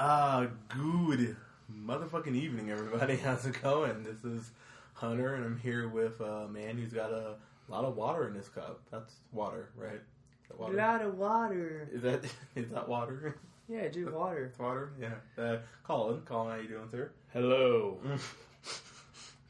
[0.00, 1.36] Uh, good
[1.70, 3.16] motherfucking evening, everybody.
[3.22, 4.02] How's it going?
[4.02, 4.50] This is
[4.94, 7.34] Hunter, and I'm here with a man who's got a
[7.68, 8.80] lot of water in his cup.
[8.90, 10.00] That's water, right?
[10.00, 11.86] Is that A lot of water.
[11.92, 12.24] Is that
[12.56, 13.36] is that water?
[13.68, 14.46] Yeah, dude, water.
[14.46, 14.94] It's water.
[14.98, 15.16] Yeah.
[15.36, 17.10] Uh, Colin, Colin, how you doing, sir?
[17.34, 17.98] Hello.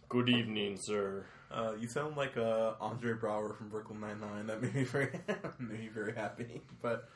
[0.09, 1.27] Good evening, sir.
[1.49, 4.49] Uh, you sound like uh, Andre Braugher from Brooklyn Nine Nine.
[4.49, 5.13] That made me very
[5.61, 6.61] made me very happy.
[6.83, 7.09] But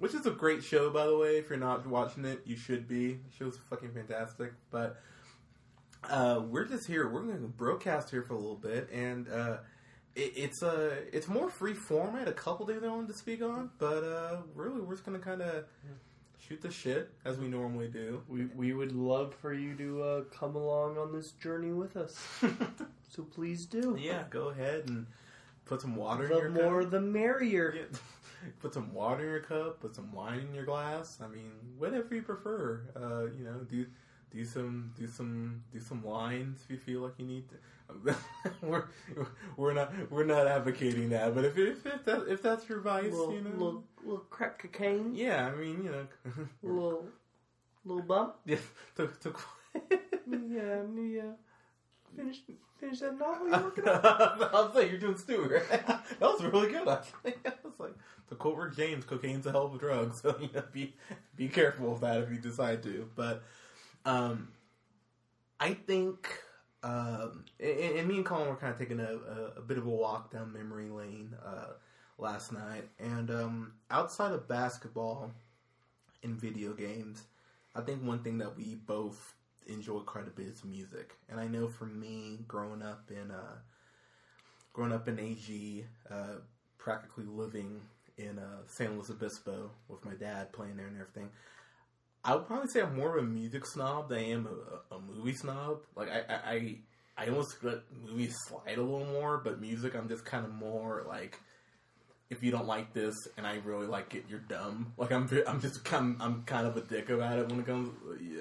[0.00, 1.36] which is a great show, by the way.
[1.38, 3.14] If you're not watching it, you should be.
[3.14, 4.52] The show's fucking fantastic.
[4.72, 5.00] But
[6.08, 7.08] uh, we're just here.
[7.08, 9.58] We're going to broadcast here for a little bit, and uh,
[10.16, 12.26] it, it's uh, it's more free format.
[12.26, 15.24] A couple things I wanted to speak on, but uh, really, we're just going to
[15.24, 15.64] kind of
[16.38, 18.22] shoot the shit as we normally do.
[18.28, 22.18] We we would love for you to uh, come along on this journey with us.
[23.12, 23.98] So please do.
[24.00, 25.04] yeah, go ahead and
[25.64, 26.92] put some water in The your more cup.
[26.92, 27.74] the merrier.
[27.76, 27.98] Yeah.
[28.60, 29.80] Put some water in your cup.
[29.80, 31.18] Put some wine in your glass.
[31.22, 32.82] I mean, whatever you prefer.
[32.96, 33.86] Uh, you know, do
[34.30, 37.56] do some do some do some lines if you feel like you need to.
[38.62, 38.84] we're
[39.56, 43.12] we're not we're not advocating that, but if if, if that if that's your vice,
[43.12, 45.14] little, you know, little, little crack cocaine.
[45.14, 46.06] yeah, I mean, you know,
[46.62, 47.04] Little,
[47.84, 48.36] little bump.
[48.46, 48.56] yeah,
[48.96, 49.34] to, to,
[50.30, 51.22] Yeah, yeah.
[52.16, 52.42] Finish,
[52.78, 54.00] finish that novel you're working on.
[54.04, 55.86] I was like, you're doing Stu, right?
[55.86, 56.88] that was really good.
[56.88, 57.34] Actually,
[57.80, 60.94] like, quote Rick James, "Cocaine's a hell of a drug." So you know, be
[61.36, 63.08] be careful of that if you decide to.
[63.16, 63.42] But
[64.04, 64.48] um,
[65.58, 66.28] I think,
[66.82, 69.86] um, and, and me and Colin were kind of taking a, a, a bit of
[69.86, 71.72] a walk down memory lane uh,
[72.18, 75.32] last night, and um, outside of basketball
[76.22, 77.24] and video games,
[77.74, 79.34] I think one thing that we both
[79.66, 81.14] enjoy quite a bit is music.
[81.28, 83.56] And I know for me, growing up in uh,
[84.72, 86.36] growing up in AG, uh,
[86.82, 87.80] practically living
[88.16, 91.30] in uh, San Luis Obispo with my dad playing there and everything.
[92.24, 95.00] I would probably say I'm more of a music snob than I am a, a
[95.00, 95.80] movie snob.
[95.96, 96.78] Like I, I,
[97.16, 101.04] I, almost let movies slide a little more, but music I'm just kind of more
[101.08, 101.38] like
[102.28, 104.92] if you don't like this and I really like it, you're dumb.
[104.98, 107.90] Like I'm, I'm just kind, I'm kind of a dick about it when it comes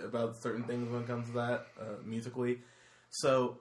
[0.03, 2.59] about certain things when it comes to that uh, musically.
[3.09, 3.59] So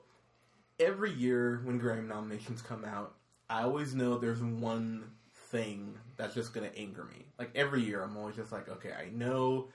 [0.81, 3.15] every year when Grammy nominations come out,
[3.51, 5.11] I always know there's one
[5.51, 7.27] thing that's just gonna anger me.
[7.39, 9.69] Like every year, I'm always just like, okay, I know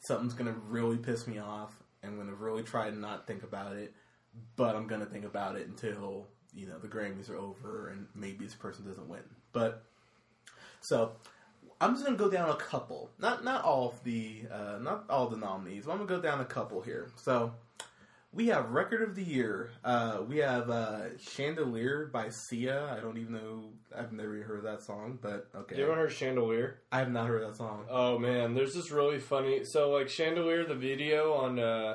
[0.00, 1.74] something's gonna really piss me off.
[2.02, 3.94] I'm gonna really try to not think about it,
[4.56, 8.44] but I'm gonna think about it until you know the Grammys are over and maybe
[8.44, 9.22] this person doesn't win.
[9.52, 9.84] But
[10.80, 11.12] so
[11.80, 15.28] I'm just gonna go down a couple, not not all of the uh, not all
[15.28, 15.84] the nominees.
[15.84, 17.10] But I'm gonna go down a couple here.
[17.16, 17.52] So
[18.32, 19.70] we have record of the year.
[19.84, 22.88] Uh, we have uh, Chandelier by Sia.
[22.96, 23.70] I don't even know.
[23.96, 25.76] I've never even heard that song, but okay.
[25.76, 26.78] You ever heard Chandelier?
[26.92, 27.86] I have not heard that song.
[27.90, 29.64] Oh man, there's this really funny.
[29.64, 31.94] So like Chandelier, the video on, uh,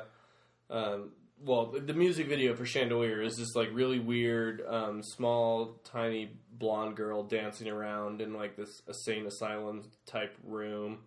[0.68, 6.32] um, well, the music video for Chandelier is this like really weird, um, small, tiny
[6.52, 10.98] blonde girl dancing around in like this insane asylum type room.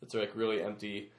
[0.00, 1.10] It's like really empty.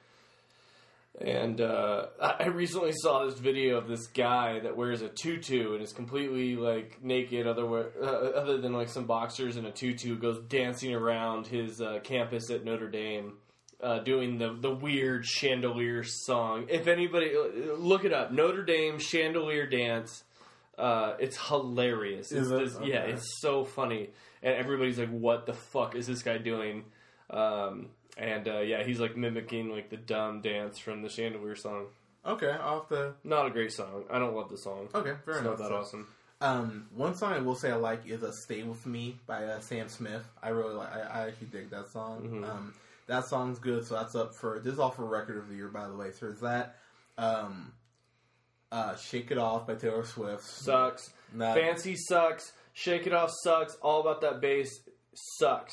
[1.20, 5.82] And uh, I recently saw this video of this guy that wears a tutu and
[5.82, 7.64] is completely like naked, other
[8.02, 12.50] uh, other than like some boxers and a tutu, goes dancing around his uh, campus
[12.50, 13.34] at Notre Dame,
[13.80, 16.66] uh, doing the the weird chandelier song.
[16.68, 20.24] If anybody uh, look it up, Notre Dame chandelier dance.
[20.76, 22.32] Uh, it's hilarious.
[22.32, 22.80] Is It's it?
[22.80, 24.10] this- Yeah, it's so funny,
[24.42, 26.86] and everybody's like, "What the fuck is this guy doing?"
[27.30, 31.86] Um, and uh, yeah, he's like mimicking like the dumb dance from the Chandelier song.
[32.26, 33.14] Okay, off the.
[33.24, 34.04] Not a great song.
[34.10, 34.88] I don't love the song.
[34.94, 35.58] Okay, fair it's enough.
[35.58, 36.06] not that awesome.
[36.40, 39.60] Um, one song I will say I like is a "Stay with Me" by uh,
[39.60, 40.22] Sam Smith.
[40.42, 40.92] I really like.
[40.92, 42.28] I, I actually dig that song.
[42.42, 42.48] Mhm.
[42.50, 42.74] Um,
[43.06, 43.86] that song's good.
[43.86, 44.58] So that's up for.
[44.58, 46.10] This is all for record of the year, by the way.
[46.12, 46.76] So is that.
[47.18, 47.72] Um,
[48.72, 50.44] uh, "Shake It Off" by Taylor Swift.
[50.44, 51.10] Sucks.
[51.32, 52.52] Not- Fancy sucks.
[52.72, 53.74] Shake it off sucks.
[53.76, 54.68] All about that bass
[55.38, 55.72] sucks.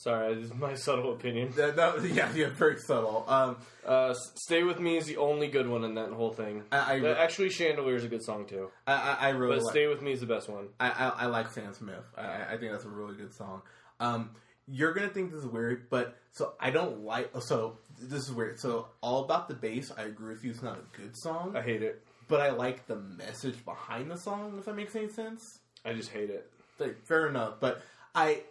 [0.00, 1.52] Sorry, this is my subtle opinion.
[1.56, 3.24] That, that, yeah, yeah, very subtle.
[3.26, 6.62] Um, Uh, Stay with me is the only good one in that whole thing.
[6.70, 9.72] I, I, actually, Chandelier is a good song too, I, I, I really but like.
[9.72, 10.68] Stay with me is the best one.
[10.78, 12.04] I, I, I like Sam Smith.
[12.16, 13.62] I- I, I think that's a really good song.
[13.98, 14.30] Um,
[14.70, 17.30] you're gonna think this is weird, but so I don't like.
[17.40, 18.60] So this is weird.
[18.60, 20.50] So all about the bass, I agree with you.
[20.50, 22.04] It's not a good song, I hate it.
[22.28, 24.54] but I like the message behind the song.
[24.58, 25.58] If that makes any sense.
[25.84, 26.50] I just hate it.
[26.78, 27.80] Like, fair enough, but
[28.14, 28.42] I.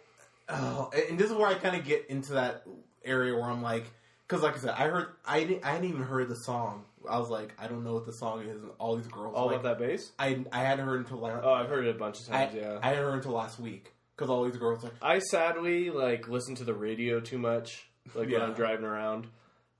[0.48, 2.64] Oh, and this is where I kind of get into that
[3.04, 3.84] area where I'm like,
[4.26, 6.84] because like I said, I heard I didn't I hadn't even heard the song.
[7.08, 8.60] I was like, I don't know what the song is.
[8.62, 10.12] And all these girls, All like, about that bass.
[10.18, 11.40] I I hadn't heard until last.
[11.44, 12.54] Oh, I've heard it a bunch of I, times.
[12.56, 12.78] yeah.
[12.82, 14.92] I hadn't heard until last week because all these girls like.
[15.02, 18.40] I sadly like listen to the radio too much, like Yeah.
[18.40, 19.26] when I'm driving around.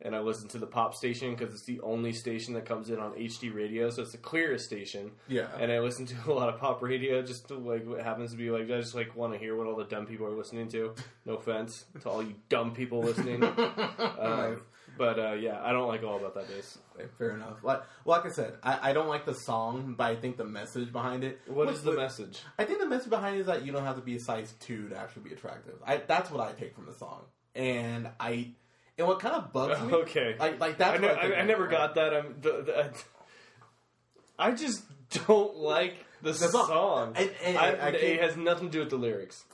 [0.00, 2.98] And I listen to the pop station because it's the only station that comes in
[2.98, 5.12] on HD radio, so it's the clearest station.
[5.26, 5.48] Yeah.
[5.58, 8.36] And I listen to a lot of pop radio just to like what happens to
[8.36, 10.68] be like I just like want to hear what all the dumb people are listening
[10.68, 10.94] to.
[11.26, 13.42] No offense to all you dumb people listening.
[13.98, 14.56] Uh,
[14.96, 16.78] but uh, yeah, I don't like all about that bass.
[17.18, 17.62] Fair enough.
[17.62, 20.92] Like, like I said, I, I don't like the song, but I think the message
[20.92, 21.40] behind it.
[21.46, 22.40] What is the message?
[22.58, 24.54] I think the message behind it is that you don't have to be a size
[24.58, 25.74] two to actually be attractive.
[25.86, 27.22] I, that's what I take from the song,
[27.54, 28.50] and I
[28.98, 29.92] and what kind of bugs me.
[29.92, 30.34] Okay.
[30.38, 31.70] Like like that's I, ne- I, I never it.
[31.70, 32.12] got that.
[32.14, 32.92] I'm, the, the,
[34.38, 34.82] I just
[35.26, 36.66] don't like the, song.
[36.66, 37.12] song.
[37.16, 39.44] And- and I, it has nothing to do with the lyrics.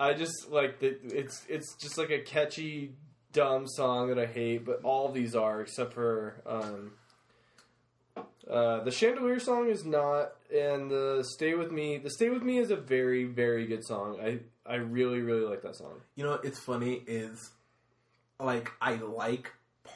[0.00, 0.98] I just like that.
[1.04, 2.94] It's it's just like a catchy,
[3.32, 4.64] dumb song that I hate.
[4.64, 6.92] But all these are, except for um,
[8.50, 11.98] uh, the Chandelier song is not, and the Stay with Me.
[11.98, 14.18] The Stay with Me is a very very good song.
[14.20, 16.00] I I really really like that song.
[16.16, 17.50] You know, it's funny is
[18.44, 19.52] like I like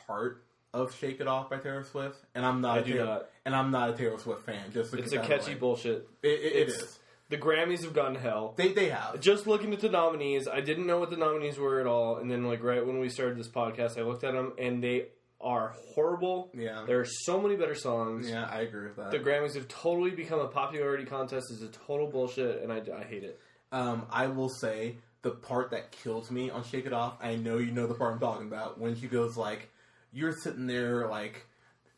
[0.07, 0.43] part
[0.75, 2.79] of "Shake It Off" by Taylor Swift, and I'm not.
[2.79, 3.29] I a do Taylor, not.
[3.45, 4.73] and I'm not a Taylor Swift fan.
[4.73, 5.59] Just It's a that out of catchy way.
[5.61, 6.09] bullshit.
[6.23, 6.99] It, it, it It's-
[7.29, 8.55] The Grammys have gone to hell.
[8.57, 9.21] They they have.
[9.21, 12.31] just looking at the nominees, I didn't know what the nominees were at all, and
[12.31, 15.07] then like right when we started this podcast, I looked at them and they
[15.41, 16.51] are horrible.
[16.55, 16.85] Yeah.
[16.87, 18.29] There are so many better songs.
[18.31, 19.11] Yeah, I agree with that.
[19.11, 21.51] The Grammys have totally become a popularity contest.
[21.53, 23.39] It's a total bullshit, and I, I hate it.
[23.73, 24.97] Um, I will say
[25.27, 27.15] the part that kills me on Shake It Off.
[27.21, 29.69] I know you know the part I'm talking about when she goes like,
[30.13, 31.47] "You're sitting there like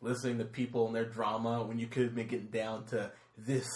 [0.00, 3.68] listening to people and their drama when you could have been getting down to this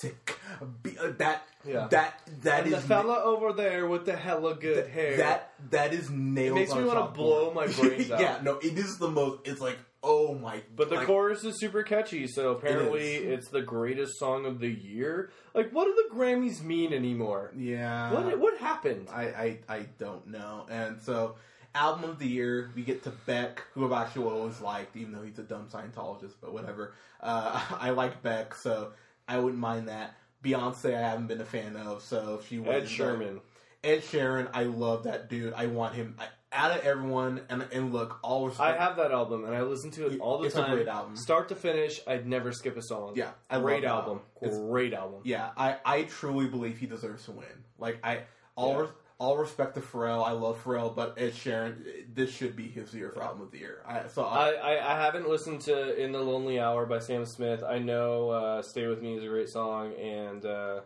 [0.00, 0.38] sick
[0.82, 1.88] be- uh, that Yeah.
[1.88, 5.16] that that and is the fella over there with the hella good hair.
[5.16, 6.58] that that is nailed.
[6.58, 8.20] It makes me wanna blow my brains out.
[8.20, 9.40] yeah, no, it is the most.
[9.48, 10.62] It's like oh my.
[10.76, 13.38] But the like, chorus is super catchy, so apparently is.
[13.38, 15.30] it's the greatest song of the year.
[15.54, 17.52] Like, what do the Grammys mean anymore?
[17.56, 18.12] yeah.
[18.12, 19.08] What what happened?
[19.10, 20.66] I, I, I don't know.
[20.70, 21.36] And so,
[21.74, 25.22] album of the year, we get to Beck, who I've actually always liked, even though
[25.22, 26.94] he's a dumb Scientologist, but whatever.
[27.20, 28.92] Uh, I like Beck, so
[29.26, 30.14] I wouldn't mind that.
[30.44, 33.40] Beyonce, I haven't been a fan of, so if she Ed Sherman.
[33.82, 35.52] Ed Sheeran, I love that dude.
[35.52, 37.42] I want him I, out of everyone.
[37.48, 38.68] And and look, all respect.
[38.78, 40.74] I have that album and I listen to it all the It's a time.
[40.74, 41.16] great album.
[41.16, 43.12] Start to finish, I'd never skip a song.
[43.16, 44.18] Yeah, I great album.
[44.18, 44.20] album.
[44.40, 45.20] It's- Great album.
[45.24, 47.46] Yeah, I, I truly believe he deserves to win.
[47.78, 48.22] Like I
[48.56, 48.78] all Yeah.
[48.82, 50.26] res- all respect to Pharrell.
[50.26, 51.76] I love Pharrell, but Ed Sheeran,
[52.12, 53.80] this should be his year for album of the year.
[53.86, 57.62] I, so I, I, I haven't listened to In the Lonely Hour by Sam Smith.
[57.62, 60.80] I know uh, Stay With Me is a great song, and uh,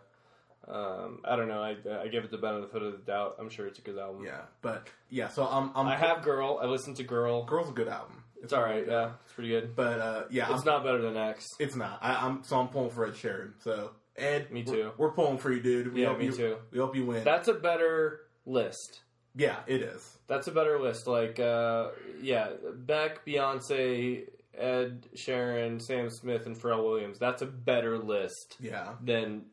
[0.69, 1.61] um, I don't know.
[1.61, 3.35] I, I give it the benefit of the doubt.
[3.39, 4.23] I'm sure it's a good album.
[4.25, 5.29] yeah, but yeah.
[5.29, 6.59] So I'm I'm I have Girl.
[6.61, 7.43] I listened to Girl.
[7.45, 8.23] Girl's a good album.
[8.41, 9.11] It's alright, yeah.
[9.25, 9.75] It's pretty good.
[9.75, 11.45] but uh, yeah, It's I'm, not better than X.
[11.59, 11.99] It's not.
[12.01, 13.51] I, I'm so I'm pulling for Ed Sheeran.
[13.61, 14.91] So Ed, Me we're- too.
[14.97, 15.93] We're, pulling for you, dude.
[15.93, 16.57] We Yeah, hope me you, too.
[16.71, 17.23] We hope you win.
[17.25, 19.01] That's a better list.
[19.35, 20.17] yeah, it is.
[20.27, 21.05] That's a better list.
[21.07, 21.89] Like, uh,
[22.21, 24.27] yeah, Beck, Beyonce,
[24.57, 27.17] Ed Sheeran, Sam Smith, and Pharrell Williams.
[27.19, 28.93] That's a better list Yeah.
[29.03, 29.45] than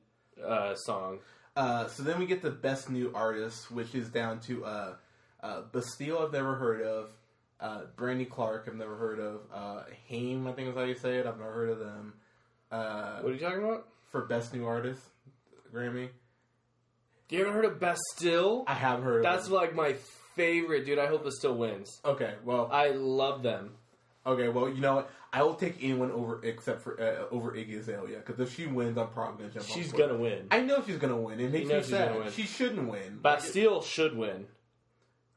[0.44, 1.18] uh, song.
[1.56, 4.94] Uh, so then we get the best new artist, which is down to uh,
[5.42, 6.18] uh, Bastille.
[6.18, 7.10] I've never heard of.
[7.58, 8.66] Uh, Brandy Clark.
[8.68, 9.40] I've never heard of.
[9.52, 10.46] Uh, Haim.
[10.46, 11.26] I think is how you say it.
[11.26, 12.12] I've never heard of them.
[12.70, 13.88] Uh, What are you talking about?
[14.10, 15.02] for best new artist,
[15.74, 16.10] Grammy.
[17.30, 18.64] You ever heard of Bastille?
[18.66, 19.24] I have heard.
[19.24, 19.94] That's like my
[20.36, 20.98] favorite, dude.
[20.98, 22.00] I hope Bastille wins.
[22.04, 22.34] okay.
[22.44, 23.72] Well, I love them.
[24.26, 24.48] Okay.
[24.48, 25.10] Well, you know what?
[25.32, 28.96] I will take anyone over except for uh, over Iggy Azalea because if she wins,
[28.98, 29.66] I'm probably gonna jump.
[29.66, 30.46] She's on gonna win.
[30.50, 31.40] I know she's gonna win.
[31.40, 32.32] It makes know me sad.
[32.32, 33.18] She shouldn't win.
[33.22, 34.46] Bastille should win.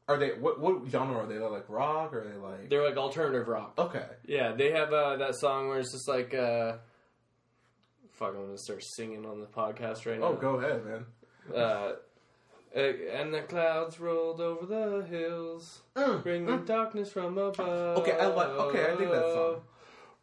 [0.08, 1.38] Are they what what genre are they?
[1.38, 3.74] They're like rock or are they like They're like alternative rock.
[3.78, 4.06] Okay.
[4.26, 6.78] Yeah, they have uh, that song where it's just like, uh,
[8.12, 10.26] fuck, I'm gonna start singing on the podcast right now.
[10.26, 11.06] Oh, go ahead, man.
[12.74, 17.98] Uh, and the clouds rolled over the hills, Mm, bringing darkness from above.
[17.98, 19.60] Okay, I like- okay, I think that song.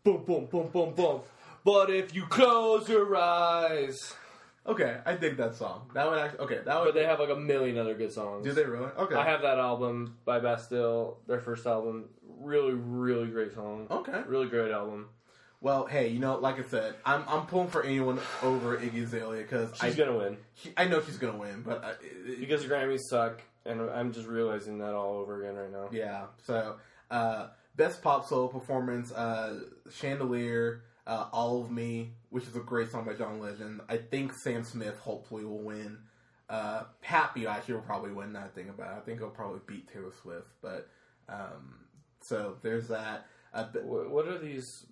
[0.04, 1.22] Boom, boom, boom, boom, boom.
[1.66, 4.14] But if you close your eyes,
[4.66, 5.90] Okay, I dig that song.
[5.94, 6.60] That would actually okay.
[6.66, 6.86] That would.
[6.88, 8.44] but they have like a million other good songs.
[8.46, 8.90] do they really?
[8.98, 9.16] Okay.
[9.16, 12.10] I have that album by Bastille, their first album.
[12.40, 13.88] Really, really great song.
[13.90, 14.22] Okay.
[14.28, 15.08] Really great album.
[15.68, 19.42] Well, hey, you know, like I said, I'm I'm pulling for anyone over Iggy Azalea
[19.42, 22.64] because I She's gonna win she, I know she's gonna win, but I, it- because
[22.66, 25.90] the Grammys suck, and I'm just realizing that all over again right now.
[25.92, 26.28] yeah.
[26.46, 26.78] So,
[27.12, 29.60] uh, best pop solo performance: uh,
[29.92, 33.82] Chandelier, uh, All of Me, which is a great song by John Legend.
[33.90, 35.98] I think Sam Smith hopefully will win.
[36.50, 38.32] Uh, Happy actually will probably win.
[38.32, 39.00] That thing about it.
[39.00, 40.88] I think he'll probably beat Taylor Swift, but
[41.28, 41.80] um,
[42.22, 43.26] so there's that.
[43.54, 44.86] Uh, what are these?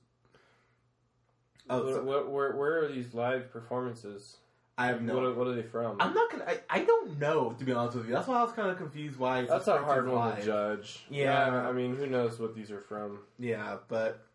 [1.70, 4.38] Oh, what, so- what- where, where are these live performances?
[4.78, 5.16] I have no.
[5.16, 5.96] What, are- what are they from?
[6.02, 6.44] I'm not gonna.
[6.46, 8.14] I, I don't know to be honest with you.
[8.14, 9.18] That's why I was kind of confused.
[9.18, 10.40] Why That's a hard one Live.
[10.40, 11.06] to judge.
[11.10, 11.48] Yeah.
[11.48, 13.20] I, I mean, who knows what these are from?
[13.40, 14.26] Yeah, but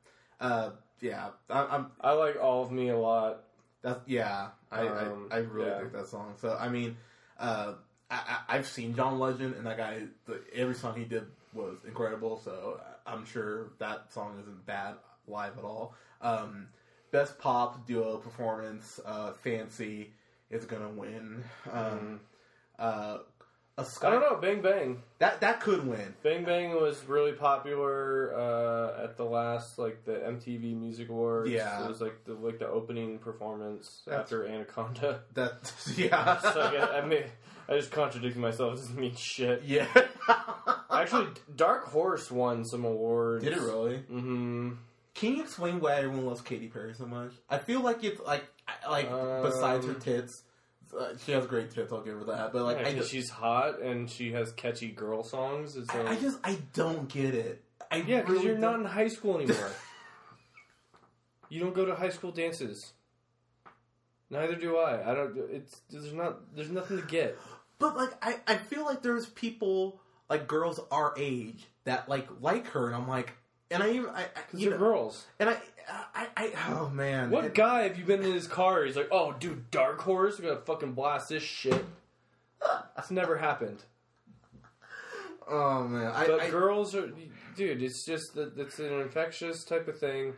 [0.40, 0.70] uh,
[1.02, 1.87] yeah, I, I'm.
[2.00, 3.42] I like All of Me a lot.
[3.82, 4.49] That's yeah.
[4.72, 5.76] I Um, I, I really yeah.
[5.76, 6.32] like that song.
[6.40, 6.96] So I mean,
[7.38, 7.75] uh,
[8.10, 8.14] I,
[8.49, 10.04] I I've seen John Legend, and that guy.
[10.25, 12.40] The, every song he did was incredible.
[12.42, 14.94] So I'm sure that song isn't bad
[15.28, 15.94] live at all.
[16.22, 16.68] Um,
[17.11, 20.12] best pop duo performance, uh, Fancy
[20.50, 21.45] is gonna win.
[21.71, 22.21] Um,
[22.79, 23.19] uh,
[23.79, 24.37] a Sky, I don't know.
[24.37, 25.02] Bang Bang.
[25.21, 26.14] That that could win.
[26.23, 31.50] Bang Bang was really popular uh, at the last like the MTV Music Awards.
[31.50, 31.85] Yeah.
[31.85, 35.21] it was like the like the opening performance That's- after Anaconda.
[35.35, 36.38] That yeah.
[36.40, 37.23] so I, I mean,
[37.69, 38.75] I just contradicted myself.
[38.75, 39.62] It doesn't mean shit.
[39.64, 39.87] yeah.
[40.90, 43.45] Actually, Dark Horse won some awards.
[43.45, 43.97] did it really?
[43.99, 44.73] Mm-hmm.
[45.21, 47.33] Can you explain why everyone loves Katy Perry so much?
[47.50, 48.43] I feel like it's like
[48.89, 49.05] like
[49.43, 50.45] besides her Um, tits,
[50.99, 51.93] uh, she has great tits.
[51.93, 52.55] I'll give her that.
[52.55, 55.77] But like I just, she's hot and she has catchy girl songs.
[55.77, 57.62] It's I, like, I just I don't get it.
[57.91, 59.71] I yeah, because really you're not don't- in high school anymore.
[61.50, 62.95] you don't go to high school dances.
[64.31, 65.11] Neither do I.
[65.11, 65.37] I don't.
[65.50, 67.37] It's there's not there's nothing to get.
[67.79, 70.00] But like I I feel like there's people
[70.31, 73.35] like girls our age that like like her, and I'm like,
[73.71, 75.27] and I even I, I Because you they're know, girls.
[75.39, 75.57] and I,
[76.15, 78.85] I I oh man, What It- guy have you been in his car?
[78.85, 80.39] He's like, oh, dude, Dark Horse.
[80.39, 81.85] We're gonna fucking blast this shit.
[82.97, 83.83] That's never happened.
[85.49, 87.11] Oh man, But I girls are,
[87.57, 87.83] dude.
[87.83, 90.35] It's just that it's an infectious type of thing.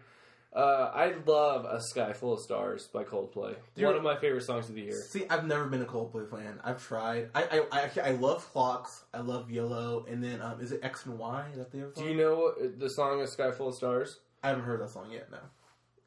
[0.54, 3.56] Uh, I love "A Sky Full of Stars" by Coldplay.
[3.75, 5.00] You're- One of my favorite songs of the year.
[5.09, 6.61] See, I've never been a Coldplay fan.
[6.62, 7.30] I've tried.
[7.35, 9.04] I, I, I actually I love Clocks.
[9.14, 11.47] I love Yellow, and then um, is it X and Y?
[11.52, 14.18] Is that the other Do you know the song "A Sky Full of Stars"?
[14.42, 15.30] I haven't heard that song yet.
[15.30, 15.38] No.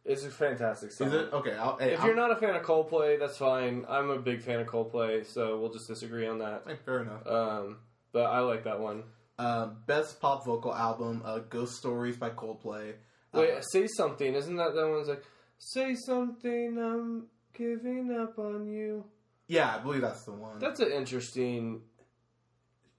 [0.04, 1.08] It's a fantastic song.
[1.08, 1.54] Is it okay?
[1.56, 3.86] I'll, hey, If I'll- you're not a fan of Coldplay, that's fine.
[3.90, 6.62] I'm a big fan of Coldplay, so we'll just disagree on that.
[6.68, 7.26] hey, fair enough.
[7.26, 7.80] Um,
[8.12, 9.06] but I like that one.
[9.40, 12.94] Um, best pop vocal album: uh, "Ghost Stories" by Coldplay.
[13.36, 14.34] Wait, Uh, say something.
[14.34, 15.24] Isn't that that one's like,
[15.58, 16.78] say something?
[16.78, 19.04] I'm giving up on you.
[19.48, 20.60] yeah, I believe that's the one.
[20.60, 21.82] That's an interesting.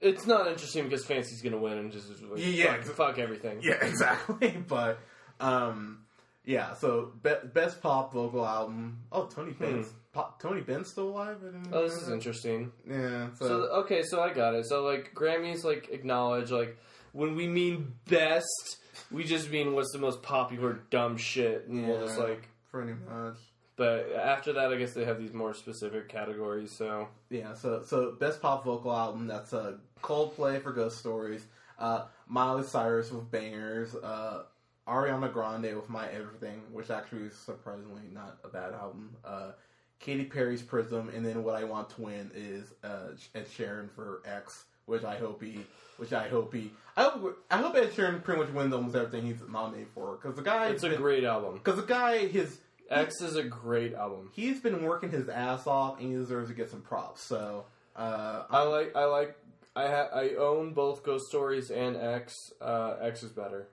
[0.00, 3.60] It's not interesting because Fancy's gonna win and just like, Yeah, fuck, fuck everything.
[3.62, 4.56] yeah, exactly.
[4.68, 4.98] but
[5.40, 6.04] um,
[6.44, 6.74] yeah.
[6.74, 8.98] So be- best pop vocal album.
[9.10, 9.86] Oh, Tony Bennett.
[10.12, 11.38] Pop, Tony Bennett's still alive.
[11.38, 11.72] Hmm.
[11.72, 12.72] Oh, this is interesting.
[12.88, 13.28] Yeah.
[13.38, 14.66] So, So, okay, so I got it.
[14.66, 16.76] So like Grammys like acknowledge like
[17.16, 18.76] when we mean best,
[19.10, 22.48] we just mean what's the most popular dumb shit, and we'll just like.
[22.70, 23.36] pretty much.
[23.76, 26.76] But after that, I guess they have these more specific categories.
[26.76, 31.46] So Yeah, so so best pop vocal album that's a uh, Coldplay for Ghost Stories,
[31.78, 34.42] uh, Miley Cyrus with Bangerz, uh,
[34.86, 39.16] Ariana Grande with My Everything, which actually is surprisingly not a bad album.
[39.24, 39.52] Uh,
[39.98, 44.20] Katy Perry's Prism, and then what I want to win is uh, Ed Sheeran for
[44.26, 45.60] X, which I hope he,
[45.98, 49.26] which I hope he, I hope I hope Ed Sheeran pretty much wins almost everything
[49.26, 51.54] he's nominated for because the guy, it's a great album.
[51.54, 54.30] because the guy his X is a great album.
[54.32, 57.22] he's been working his ass off and he deserves to get some props.
[57.22, 57.64] So.
[57.96, 58.94] Uh, I like.
[58.94, 59.34] I like.
[59.74, 62.34] I ha- I own both Ghost Stories and X.
[62.60, 63.68] Uh, X is better.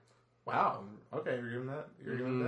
[0.46, 0.84] Wow.
[1.12, 1.88] Okay, you're giving that.
[2.02, 2.44] You're giving Mhm.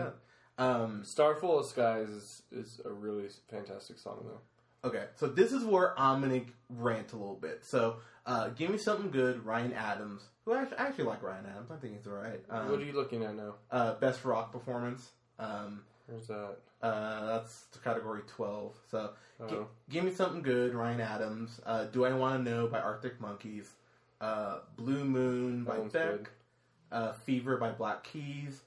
[0.56, 0.64] that.
[0.64, 4.40] Um, Star Full of Skies is, is a really fantastic song though.
[4.84, 7.64] Okay, so this is where I'm gonna rant a little bit.
[7.64, 9.44] So, uh, give me something good.
[9.44, 11.70] Ryan Adams, who I actually, I actually like Ryan Adams.
[11.70, 12.40] I think he's alright.
[12.50, 13.54] Um, what are you looking at now?
[13.70, 15.10] uh, best rock performance.
[15.38, 16.56] Um, Where's that?
[16.82, 18.74] uh, that's the category twelve.
[18.90, 19.66] So, Oh.
[19.90, 20.74] give me something good.
[20.74, 21.60] Ryan Adams.
[21.66, 23.70] Uh, Do I Want to Know by Arctic Monkeys.
[24.18, 26.10] Uh, Blue Moon by That one's Beck.
[26.10, 26.28] good.
[26.90, 28.62] Uh, Fever by Black Keys.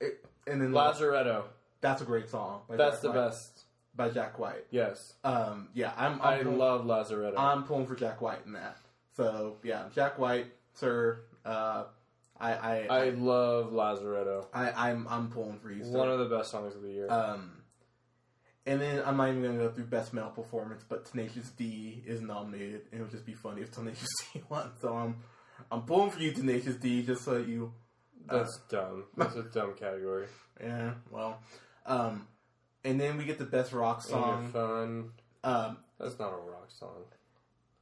[0.00, 1.44] It, and then Lazaretto.
[1.80, 2.62] that's a great song.
[2.68, 3.57] by That's Jack the best.
[3.98, 4.64] By Jack White.
[4.70, 6.22] Yes, Um, yeah, I'm.
[6.22, 7.34] I I'm pulling, love Lazaretto.
[7.36, 8.78] I'm pulling for Jack White in that.
[9.16, 11.20] So yeah, Jack White, sir.
[11.44, 11.84] Uh,
[12.40, 14.46] I I I love Lazaretto.
[14.54, 15.84] I, I'm I'm pulling for you.
[15.84, 15.90] Sir.
[15.90, 17.10] One of the best songs of the year.
[17.10, 17.52] um,
[18.64, 22.20] and then I'm not even gonna go through best male performance, but Tenacious D is
[22.20, 24.70] nominated, and it would just be funny if Tenacious D won.
[24.80, 25.16] So I'm
[25.72, 27.72] I'm pulling for you, Tenacious D, just so you.
[28.30, 29.04] That's dumb.
[29.16, 30.26] That's a dumb category.
[30.60, 31.38] Yeah, well,
[31.86, 32.26] um,
[32.88, 34.48] and then we get the best rock song.
[34.50, 35.10] fun?
[35.44, 37.04] Um, That's not a rock song.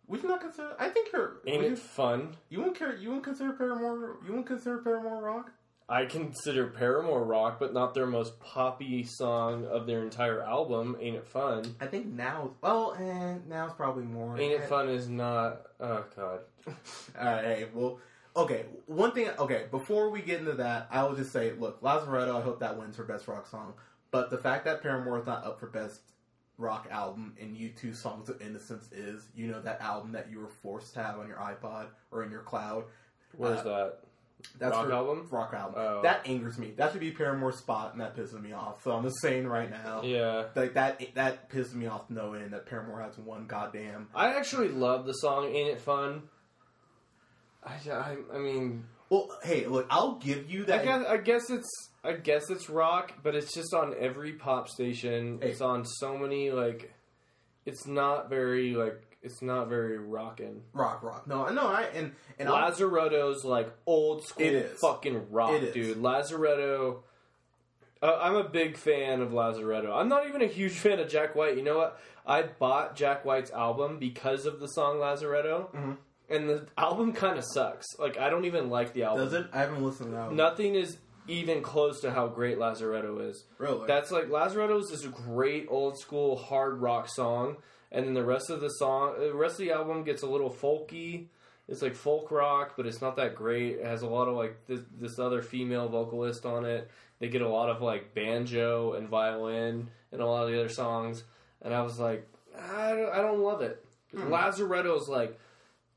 [0.08, 0.74] would you not consider?
[0.78, 1.38] I think her.
[1.46, 2.36] Ain't it fun?
[2.48, 2.96] you wouldn't care.
[2.96, 4.16] You wouldn't consider Paramore.
[4.24, 5.52] You wouldn't consider Paramore rock.
[5.88, 10.96] I consider Paramore rock, but not their most poppy song of their entire album.
[11.00, 11.76] Ain't it fun?
[11.80, 12.50] I think now.
[12.60, 14.36] Well, and now it's probably more.
[14.36, 15.62] Ain't it fun is not.
[15.78, 16.40] Oh god.
[16.66, 17.44] All right.
[17.44, 18.00] Hey, well,
[18.34, 18.64] okay.
[18.86, 19.28] One thing.
[19.38, 22.34] Okay, before we get into that, I will just say, look, Lazaretto.
[22.36, 23.74] I hope that wins for best rock song.
[24.10, 26.00] But the fact that Paramore is not up for best
[26.58, 30.48] rock album and U2 Songs of Innocence is, you know that album that you were
[30.48, 32.84] forced to have on your iPod or in your cloud.
[33.36, 33.98] Where's Uh, that?
[34.58, 35.26] That's Rock album?
[35.30, 35.74] Rock album.
[35.78, 36.02] Oh.
[36.02, 36.70] That angers me.
[36.76, 38.82] That should be Paramore's spot, and that pisses me off.
[38.84, 40.44] So I'm just saying right now, Yeah.
[40.54, 44.08] like that that pisses me off no end that Paramore has one goddamn.
[44.14, 46.28] I actually love the song "Ain't It Fun."
[47.64, 50.84] I, I, I mean, Well, hey, look, I'll give you I that.
[50.84, 55.38] guess, I guess it's I guess it's rock, but it's just on every pop station.
[55.40, 55.50] Hey.
[55.50, 56.92] It's on so many like.
[57.64, 60.62] It's not very like it's not very rockin'.
[60.72, 61.26] rock, rock.
[61.26, 64.78] No, no, I and and I'll, Lazaretto's like old school It is.
[64.80, 65.74] fucking rock, is.
[65.74, 65.98] dude.
[65.98, 66.98] Lazaretto.
[68.02, 69.92] Uh, I'm a big fan of Lazaretto.
[69.92, 71.56] I'm not even a huge fan of Jack White.
[71.56, 71.98] You know what?
[72.26, 75.96] I bought Jack White's album because of the song Lazaretto, Mhm.
[76.28, 77.86] And the album kind of sucks.
[77.98, 79.24] Like I don't even like the album.
[79.24, 79.46] does it?
[79.52, 80.26] I haven't listened to that.
[80.26, 80.36] one.
[80.36, 83.44] Nothing is even close to how great Lazaretto is.
[83.58, 83.86] really.
[83.86, 87.56] That's like Lazaretto is this great old school hard rock song,
[87.90, 90.50] and then the rest of the song, the rest of the album gets a little
[90.50, 91.26] folky.
[91.68, 93.78] It's like folk rock, but it's not that great.
[93.78, 96.88] It has a lot of like this, this other female vocalist on it.
[97.18, 100.68] They get a lot of like banjo and violin and a lot of the other
[100.68, 101.24] songs,
[101.62, 103.84] and I was like, I don't, I don't love it.
[104.14, 104.32] Hmm.
[104.32, 105.36] Lazaretto's like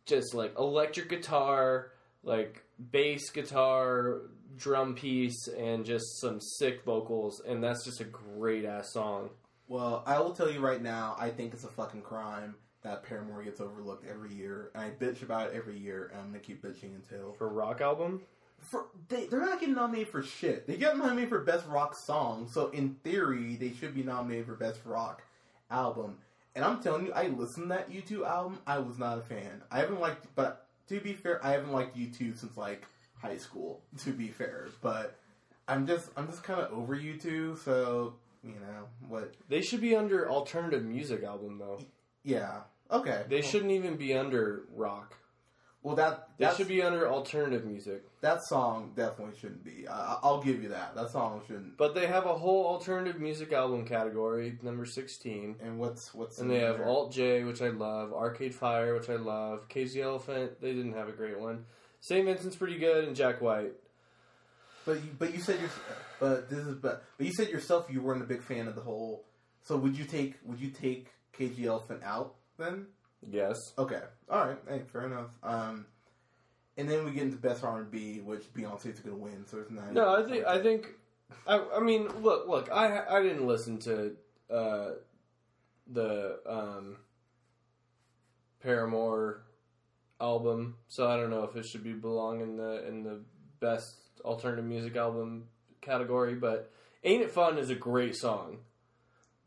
[0.09, 1.91] just like electric guitar,
[2.23, 4.21] like bass guitar,
[4.57, 9.29] drum piece, and just some sick vocals, and that's just a great ass song.
[9.67, 13.43] Well, I will tell you right now, I think it's a fucking crime that Paramore
[13.43, 14.71] gets overlooked every year.
[14.73, 17.81] And I bitch about it every year, and I'm gonna keep bitching until For rock
[17.81, 18.21] album,
[18.57, 20.67] for they, they're not getting nominated for shit.
[20.67, 24.55] They get nominated for best rock song, so in theory, they should be nominated for
[24.55, 25.23] best rock
[25.69, 26.17] album.
[26.59, 28.59] And I'm telling you, I listened to that U2 album.
[28.67, 29.61] I was not a fan.
[29.71, 32.85] I haven't liked, but to be fair, I haven't liked U2 since like
[33.17, 33.79] high school.
[33.99, 35.17] To be fair, but
[35.69, 37.63] I'm just I'm just kind of over U2.
[37.63, 39.35] So you know what?
[39.47, 41.79] they should be under alternative music album though.
[42.25, 42.63] Yeah.
[42.91, 43.23] Okay.
[43.29, 45.15] They shouldn't even be under rock.
[45.81, 48.03] Well, that that should be under alternative music.
[48.19, 49.87] that song definitely shouldn't be.
[49.87, 50.93] I, I'll give you that.
[50.93, 51.77] That song shouldn't.
[51.77, 55.55] But they have a whole alternative music album category, number sixteen.
[55.63, 56.87] And what's what's And they have there?
[56.87, 60.93] Alt J, which I love, Arcade Fire, which I love, Cage the Elephant, they didn't
[60.93, 61.65] have a great one.
[62.01, 62.25] St.
[62.25, 63.73] Vincent's pretty good, and Jack White.
[64.85, 65.69] But you, but you said your
[66.19, 68.81] but this is but but you said yourself you weren't a big fan of the
[68.81, 69.23] whole.
[69.61, 72.87] So would you take would you take Cage the Elephant out then?
[73.27, 73.73] Yes.
[73.77, 75.29] Okay, all right, hey, fair enough.
[75.43, 75.85] Um,
[76.77, 79.45] and then we get into best R and B, which Beyonce's gonna win.
[79.45, 79.91] So it's not.
[79.93, 80.87] No, I think I think
[81.45, 84.15] I, I mean look look I I didn't listen to
[84.49, 84.91] uh,
[85.91, 86.97] the um,
[88.61, 89.43] Paramore
[90.21, 93.19] album, so I don't know if it should be belong in the in the
[93.59, 95.49] best alternative music album
[95.81, 96.35] category.
[96.35, 96.71] But
[97.03, 98.59] "Ain't It Fun" is a great song,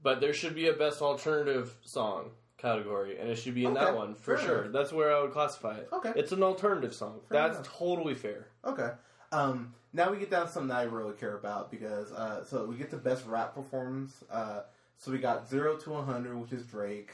[0.03, 2.33] but there should be a best alternative song
[2.63, 4.61] category, and it should be in that one for fair sure.
[4.63, 4.73] enough.
[4.73, 5.89] That's where I would classify it.
[5.93, 6.13] Okay.
[6.17, 7.21] it's an alternative song.
[7.29, 7.79] Fair That's enough.
[7.79, 8.47] totally fair.
[8.65, 8.91] Okay.
[9.33, 12.65] Um, now we get down to something that I really care about because uh, so
[12.65, 14.25] we get the best rap performance.
[14.31, 14.61] Uh,
[14.97, 17.13] so we got zero to one hundred, which is Drake.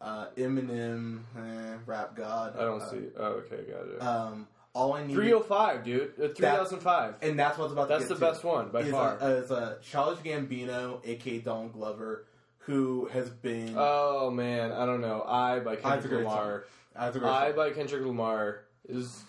[0.00, 2.56] Uh, Eminem, eh, Rap God.
[2.56, 3.02] I don't uh, see.
[3.18, 4.02] Oh, okay, got it.
[4.02, 5.12] Um, all I need.
[5.14, 6.12] 305, dude.
[6.18, 7.16] Uh, 3005.
[7.20, 7.88] and that's what's about.
[7.88, 8.20] That's to the to.
[8.20, 9.18] best one by is far.
[9.20, 12.24] A, is a Childish Gambino, aka Don Glover,
[12.70, 13.74] who has been.
[13.76, 15.22] oh man, I don't know.
[15.26, 16.64] I by Kendrick great Lamar.
[16.96, 19.24] I think we're- I by Kendrick Lamar is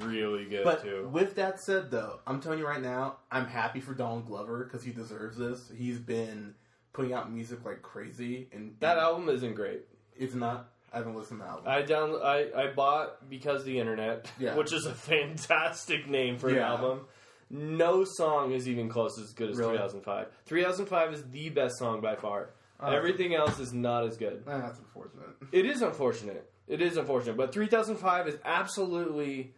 [0.00, 1.08] really good But too.
[1.12, 4.82] with that said, though, I'm telling you right now, I'm happy for Don Glover because
[4.84, 5.70] he deserves this.
[5.76, 6.54] He's been
[6.92, 9.82] putting out music like crazy, and That album isn't great.
[10.16, 10.68] It's not.
[10.92, 11.64] I haven't listened to the album.
[11.66, 14.54] I down I, I bought because the internet, Yeah.
[14.60, 16.68] which is a fantastic name for an Yeah.
[16.70, 17.06] album.
[17.52, 19.76] No song is even close as good as Really?
[19.76, 20.26] 3005.
[20.46, 22.50] 3005 is the best song by far.
[22.80, 22.90] Oh.
[22.90, 24.42] Everything else is not as good.
[24.46, 25.28] That's unfortunate.
[25.52, 26.50] It is unfortunate.
[26.66, 29.52] It is unfortunate, but 3005 is absolutely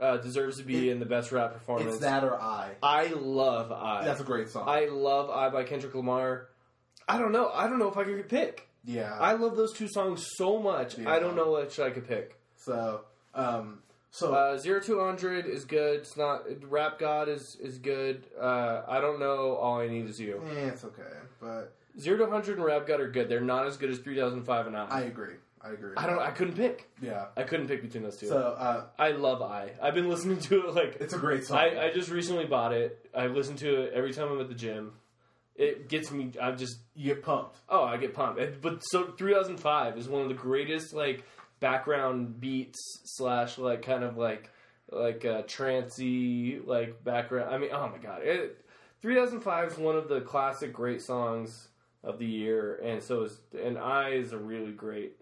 [0.00, 1.88] uh, deserves to be It- in the best rap performance.
[1.94, 2.72] It's that or I.
[2.82, 4.04] I love I.
[4.04, 4.64] That's a great song.
[4.68, 6.48] I love I by Kendrick Lamar.
[7.08, 7.48] I don't know.
[7.50, 8.68] I don't know if I could pick.
[8.84, 9.16] yeah.
[9.18, 10.98] I love those two songs so much.
[10.98, 11.10] Yeah.
[11.10, 12.38] I don't know which I could pick.
[12.56, 13.02] so,
[13.34, 13.78] um,
[14.16, 16.00] so Uh, Zero to is good.
[16.00, 18.26] It's not Rap God is is good.
[18.40, 19.56] Uh, I don't know.
[19.56, 20.42] All I need is you.
[20.50, 21.02] eh, it's okay.
[21.40, 23.28] But Zero to hundred and Rap God are good.
[23.28, 24.86] They're not as good as three thousand five and I.
[24.88, 25.34] I agree.
[25.62, 25.94] I agree.
[25.96, 26.18] I don't.
[26.18, 26.88] I couldn't pick.
[27.02, 27.26] Yeah.
[27.36, 28.28] I couldn't pick between those two.
[28.28, 29.72] So, uh, I love I.
[29.82, 31.58] I've been listening to it like it's a great song.
[31.58, 33.04] I, I just recently bought it.
[33.14, 34.92] I listen to it every time I'm at the gym.
[35.56, 36.32] It gets me.
[36.40, 37.56] I'm just you get pumped.
[37.68, 38.40] oh, I get pumped.
[38.62, 41.24] But so 3005 is one of the greatest like
[41.60, 44.50] background beats slash like kind of like
[44.90, 47.54] like uh, a trancy like background.
[47.54, 48.64] I mean, oh my god, it,
[49.02, 51.68] 3005 is one of the classic great songs
[52.04, 55.16] of the year, and so is and I is a really great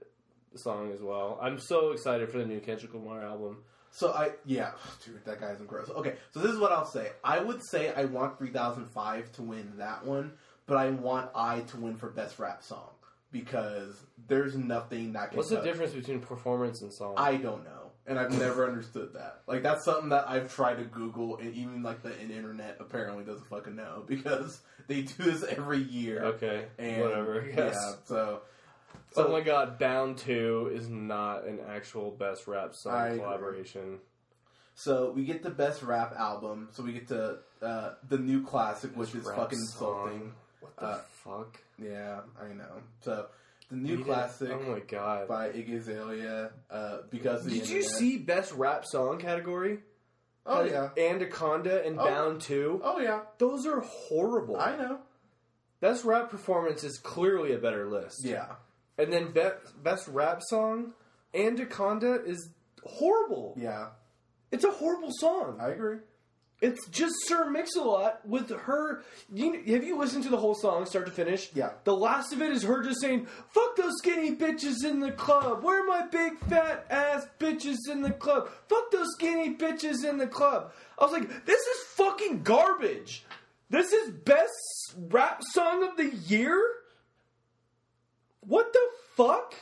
[0.57, 1.39] song as well.
[1.41, 3.59] I'm so excited for the new Kendrick Lamar album.
[3.91, 4.73] So I yeah,
[5.05, 5.95] dude, that guy's incredible.
[5.97, 7.11] Okay, so this is what I'll say.
[7.23, 10.33] I would say I want 3005 to win that one,
[10.67, 12.91] but I want I to win for best rap song
[13.35, 13.95] because
[14.29, 15.37] there's nothing that can.
[15.37, 17.15] What's the touch- difference between performance and song?
[17.19, 19.43] I don't know, and I've never understood that.
[19.47, 23.47] Like that's something that I've tried to Google, and even like the internet apparently doesn't
[23.49, 26.23] fucking know because they do this every year.
[26.25, 27.43] okay, And whatever.
[27.43, 27.59] I.
[27.59, 28.43] Yeah, so.
[29.17, 33.19] oh my god, Bound Two is not an actual best rap I song agree.
[33.19, 33.99] collaboration.
[34.77, 36.69] So we get the best rap album.
[36.73, 40.09] So we get to uh, the new classic, which is fucking song.
[40.09, 40.33] insulting.
[40.77, 41.59] What the Uh, fuck?
[41.79, 42.83] Yeah, I know.
[43.03, 43.27] So
[43.71, 44.05] the new Read it.
[44.07, 45.29] classic Oh my god.
[45.29, 49.81] by Iggy Azalea uh, because of the Did you see best rap song category?
[50.47, 50.91] Oh yeah.
[50.99, 52.05] Anaconda and Oh.
[52.05, 52.81] Bound 2.
[52.85, 53.21] Oh yeah.
[53.39, 54.59] Those are horrible.
[54.59, 54.99] I know.
[55.81, 58.25] Best rap performance is clearly a better list.
[58.25, 58.57] Yeah.
[58.99, 59.51] And then be-
[59.83, 60.93] best rap song,
[61.35, 62.51] Anaconda is
[62.85, 63.55] horrible.
[63.59, 63.89] Yeah.
[64.53, 65.59] It's a horrible song.
[65.61, 65.99] I agree.
[66.65, 69.03] It's just Sir Mix-a-Lot with her.
[69.31, 71.51] You, have you listened to the whole song, start to finish?
[71.53, 71.73] Yeah.
[71.85, 75.63] The last of it is her just saying, "Fuck those skinny bitches in the club.
[75.63, 78.49] Where are my big fat ass bitches in the club?
[78.67, 83.27] Fuck those skinny bitches in the club." I was like, "This is fucking garbage.
[83.69, 86.59] This is best rap song of the year.
[88.41, 89.55] What the fuck?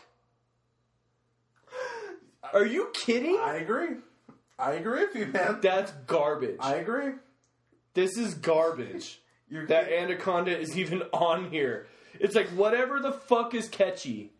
[2.52, 3.40] Are you kidding?
[3.40, 3.96] I agree.
[4.62, 5.58] I agree with you, man.
[5.60, 6.56] That's garbage.
[6.60, 7.14] I agree.
[7.94, 9.20] This is garbage.
[9.48, 11.88] You're that Anaconda is even on here.
[12.18, 14.32] It's like whatever the fuck is catchy,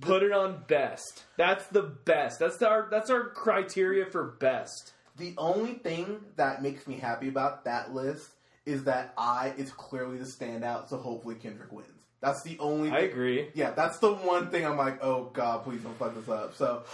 [0.00, 1.22] put it on best.
[1.38, 2.38] That's the best.
[2.38, 4.92] That's our that's our criteria for best.
[5.16, 8.30] The only thing that makes me happy about that list
[8.66, 11.88] is that I is clearly the standout, so hopefully Kendrick wins.
[12.20, 12.90] That's the only.
[12.90, 13.48] I agree.
[13.54, 16.54] Yeah, that's the one thing I'm like, oh god, please don't fuck this up.
[16.54, 16.84] So,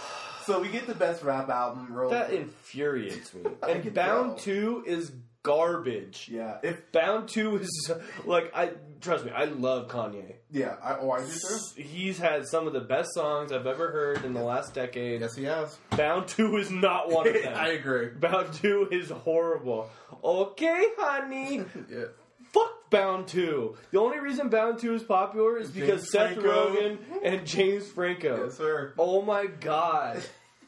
[0.53, 1.87] so we get the best rap album.
[1.93, 3.41] Real That infuriates me.
[3.63, 4.37] I And Bound tell.
[4.37, 5.11] Two is
[5.43, 6.27] garbage.
[6.31, 7.91] yeah, if Bound Two is
[8.25, 9.31] like I trust me.
[9.31, 10.33] I love Kanye.
[10.51, 11.81] yeah, I, oh, I do too.
[11.81, 15.21] He's had some of the best songs I've ever heard in the last decade.
[15.21, 15.77] Yes, he has.
[15.91, 17.53] Bound Two is not one of them.
[17.55, 18.07] I agree.
[18.09, 19.89] Bound 2 is horrible.
[20.23, 21.63] Okay, honey.
[21.89, 22.05] Yeah.
[22.51, 23.77] Fuck Bound 2.
[23.91, 26.75] The only reason Bound 2 is popular is because James Seth Franco.
[26.75, 28.45] Rogen and James Franco.
[28.45, 28.93] Yes, sir.
[28.97, 30.21] Oh my god.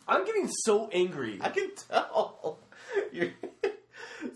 [0.08, 1.38] I'm getting so angry.
[1.42, 2.60] I can tell.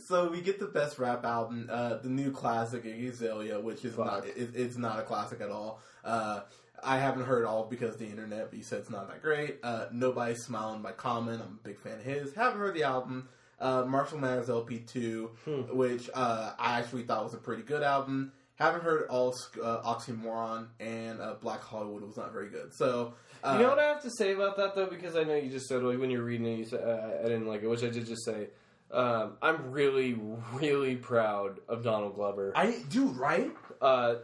[0.08, 4.26] So we get the best rap album, uh, the new classic Azalea, which is not
[4.26, 5.80] it, it's not a classic at all.
[6.04, 6.42] Uh,
[6.84, 9.60] I haven't heard all because the internet, but you said it's not that great.
[9.64, 12.34] Uh, Nobody's Smiling by Common, I'm a big fan of his.
[12.34, 13.30] Haven't heard the album.
[13.60, 15.62] Uh, Marshall Mathers LP two, Hmm.
[15.76, 18.32] which uh, I actually thought was a pretty good album.
[18.56, 22.74] Haven't heard all uh, Oxymoron and uh, Blacc Hollywood was not very good.
[22.74, 23.14] So
[23.46, 25.50] uh, you know what I have to say about that though, because I know you
[25.50, 27.84] just said like when you're reading it, you said uh, I didn't like it, which
[27.84, 28.48] I did just say.
[28.92, 30.18] Um, I'm really,
[30.54, 32.54] really proud of Donald Glover.
[32.56, 33.52] I do right.
[33.82, 34.16] Uh,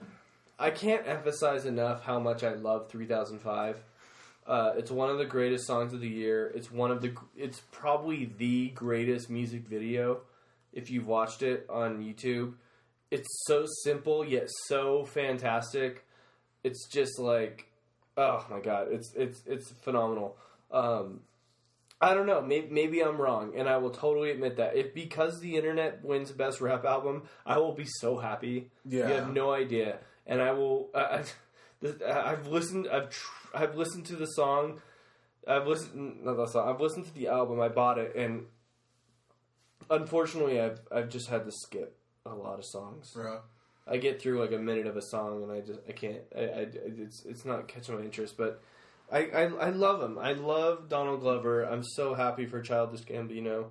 [0.58, 3.84] I can't emphasize enough how much I love 3005.
[4.46, 6.52] Uh, it's one of the greatest songs of the year.
[6.56, 7.14] It's one of the.
[7.36, 10.22] It's probably the greatest music video.
[10.74, 12.54] If you've watched it on YouTube,
[13.10, 16.06] it's so simple yet so fantastic.
[16.64, 17.71] It's just like,
[18.17, 20.38] oh my god, it's it's it's phenomenal.
[20.71, 21.21] Um,
[22.00, 22.41] I don't know.
[22.41, 24.76] Maybe, maybe I'm wrong, and I will totally admit that.
[24.76, 28.71] If because the internet wins best rap album, I will be so happy.
[28.86, 29.08] Yeah.
[29.08, 30.89] You have no idea, and I will.
[30.95, 31.24] I,
[32.08, 32.88] I've listened.
[32.91, 34.82] I've tr- I've listened to the song.
[35.47, 36.69] I've listened not the song.
[36.69, 37.60] I've listened to the album.
[37.60, 38.45] I bought it, and
[39.89, 43.12] unfortunately, I've I've just had to skip a lot of songs.
[43.13, 43.41] Bro.
[43.88, 46.22] I get through like a minute of a song, and I just I can't.
[46.36, 46.67] I, I
[47.00, 48.62] it's it's not catching my interest, but.
[49.13, 50.17] I, I, I love him.
[50.17, 51.63] I love Donald Glover.
[51.63, 53.65] I'm so happy for Childish Gambino.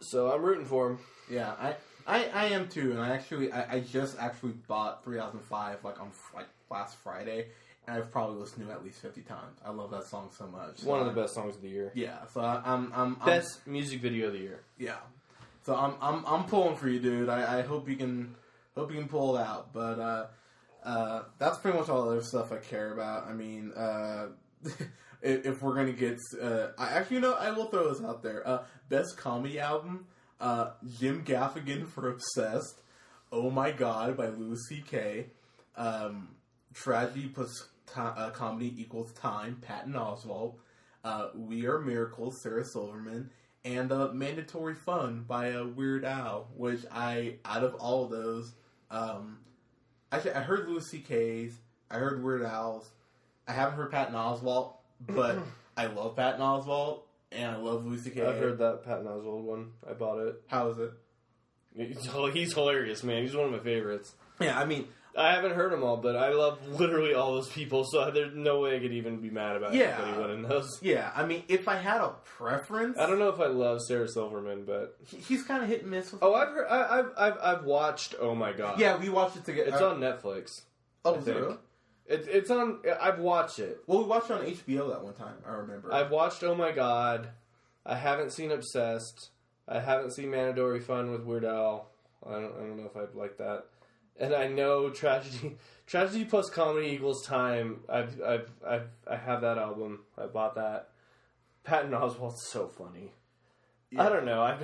[0.00, 0.98] So I'm rooting for him.
[1.30, 1.74] Yeah, I,
[2.04, 6.10] I, I am too, and I actually, I, I just actually bought 3005 like on
[6.34, 7.46] like last Friday,
[7.86, 9.58] and I've probably listened to it at least 50 times.
[9.64, 10.70] I love that song so much.
[10.70, 11.92] It's one of the best songs of the year.
[11.94, 14.62] Yeah, so I, I'm, I'm, I'm Best music video of the year.
[14.78, 14.96] yeah.
[15.64, 17.28] So I'm, I'm, I'm pulling for you, dude.
[17.28, 18.34] I, I hope you can,
[18.78, 19.72] hope you can pull it out.
[19.72, 20.26] But uh,
[20.84, 23.26] uh, that's pretty much all the other stuff I care about.
[23.26, 24.28] I mean, uh,
[25.22, 28.46] if, we're gonna get, uh, I actually, you know, I will throw this out there.
[28.46, 30.06] Uh, best comedy album,
[30.40, 32.80] uh, Jim Gaffigan for Obsessed.
[33.30, 35.26] Oh my God by Louis C.K.
[35.76, 36.28] Um,
[36.72, 37.68] Tragedy plus
[38.32, 39.58] comedy equals time.
[39.60, 40.54] Patton Oswalt.
[41.04, 42.40] Uh, we Are Miracles.
[42.42, 43.30] Sarah Silverman.
[43.64, 48.54] And uh, Mandatory Fun by uh, Weird Al, which I, out of all of those,
[48.90, 49.38] um,
[50.10, 51.52] Actually, I heard Louis C.K.'s.
[51.90, 52.90] I heard Weird Al's.
[53.46, 55.38] I haven't heard Patton Oswalt, but
[55.76, 58.22] I love Patton Oswalt and I love Louis C.K.
[58.24, 59.72] I've heard that Patton Oswalt one.
[59.88, 60.42] I bought it.
[60.46, 60.92] How is it?
[61.76, 63.22] He's, he's hilarious, man.
[63.22, 64.14] He's one of my favorites.
[64.40, 67.84] Yeah, I mean, I haven't heard them all, but I love literally all those people,
[67.84, 69.98] so there's no way I could even be mad about Yeah.
[70.00, 70.78] anybody winning those.
[70.82, 74.08] yeah, I mean, if I had a preference, I don't know if I love Sarah
[74.08, 76.12] Silverman, but he's kind of hit and miss.
[76.12, 78.14] With oh, I've heard, I, I've, I've I've watched.
[78.20, 79.70] Oh my god, yeah, we watched it together.
[79.70, 80.62] it's on Netflix.
[81.04, 81.44] Oh, I is it think.
[81.44, 81.56] really?
[82.06, 82.78] It, it's on.
[83.00, 83.80] I've watched it.
[83.86, 85.34] Well, we watched it on HBO that one time.
[85.46, 85.92] I remember.
[85.92, 86.42] I've watched.
[86.44, 87.28] Oh my god,
[87.84, 89.30] I haven't seen Obsessed.
[89.66, 91.90] I haven't seen Mandatory Fun with Weird Al.
[92.26, 92.44] I don't.
[92.54, 93.64] I don't know if I'd like that.
[94.18, 95.56] And I know tragedy.
[95.86, 97.80] Tragedy plus comedy equals time.
[97.88, 100.00] I've, I've, I've, I have that album.
[100.18, 100.90] I bought that.
[101.64, 103.14] Patton Oswalt's so funny.
[103.96, 104.42] I don't know.
[104.42, 104.58] I,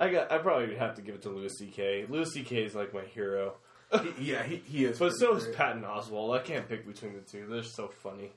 [0.00, 0.32] I got.
[0.32, 2.06] I probably would have to give it to Louis C.K.
[2.08, 2.64] Louis C.K.
[2.64, 3.54] is like my hero.
[4.16, 4.98] He- yeah, he, he is.
[4.98, 5.56] But so is great.
[5.56, 6.36] Patton Oswalt.
[6.36, 7.46] I can't pick between the two.
[7.48, 8.32] They're so funny.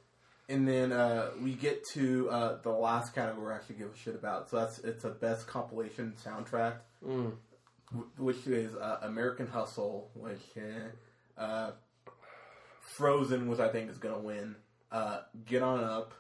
[0.48, 4.14] And then uh, we get to uh, the last category I actually give a shit
[4.14, 4.50] about.
[4.52, 7.32] So that's it's a best compilation soundtrack, Mm.
[7.96, 11.72] Wh- which is uh, American Hustle, which uh, uh,
[12.82, 14.56] Frozen, which I think is going to win.
[14.92, 16.14] Uh, Get on Up,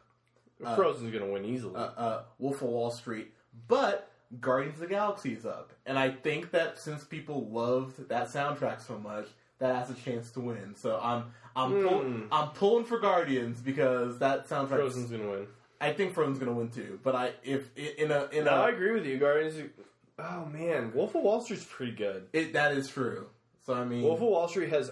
[0.63, 1.75] Uh, Frozen's gonna win easily.
[1.75, 3.33] uh, uh, Wolf of Wall Street,
[3.67, 8.27] but Guardians of the Galaxy is up, and I think that since people loved that
[8.29, 9.27] soundtrack so much,
[9.59, 10.73] that has a chance to win.
[10.75, 12.21] So I'm I'm pull, Hmm.
[12.31, 14.69] I'm pulling for Guardians because that soundtrack.
[14.77, 15.47] Frozen's gonna win.
[15.81, 18.73] I think Frozen's gonna win too, but I if in a in No, I a
[18.73, 19.17] agree with you.
[19.17, 19.69] Guardians.
[20.23, 22.27] Oh man, Wolf of Wall Street's pretty good.
[22.33, 23.27] it that is true.
[23.65, 24.91] So I mean, Wolf of Wall Street has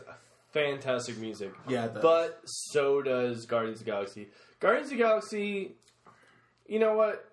[0.54, 2.04] fantastic music, yeah, it does.
[2.04, 4.28] but so does Guardians of the Galaxy.
[4.60, 5.76] Guardians of the Galaxy.
[6.68, 7.26] You know what?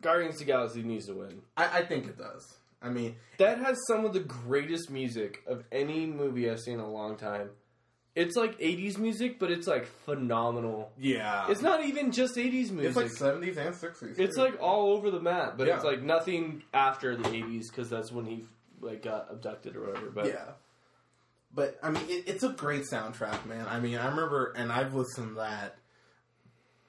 [0.00, 1.40] Guardians of the Galaxy needs to win.
[1.56, 2.54] I, I think it does.
[2.82, 6.80] I mean, That has some of the greatest music of any movie I've seen in
[6.80, 7.50] a long time.
[8.16, 10.90] It's like 80s music, but it's like phenomenal.
[10.98, 12.86] yeah, It's not even just 80s music.
[12.86, 14.18] It's like seventies and sixties.
[14.18, 18.10] It's like all over the map, but it's like nothing after the '80s because that's
[18.10, 18.44] when he
[18.80, 20.10] like got abducted or whatever.
[20.10, 20.52] But yeah.
[21.54, 23.66] But I mean, it, it's a great soundtrack, man.
[23.68, 25.76] I mean, I remember, and I've listened to that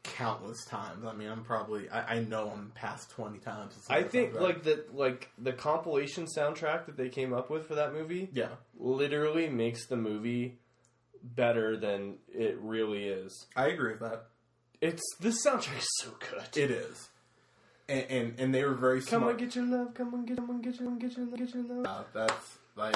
[0.03, 1.05] countless times.
[1.05, 3.77] I mean, I'm probably, I, I know I'm past twenty times.
[3.89, 7.93] I think like the like the compilation soundtrack that they came up with for that
[7.93, 10.57] movie yeah, literally makes the movie
[11.23, 13.45] better than it really is.
[13.55, 14.25] I agree with that.
[14.81, 16.57] It's this soundtrack is so good.
[16.57, 17.09] It is,
[17.89, 19.33] and and, and they were very Come smart.
[19.33, 19.93] on, get your love.
[19.93, 21.85] Come on, get, come on, get your, get your, get your love.
[21.85, 22.95] Uh, that's like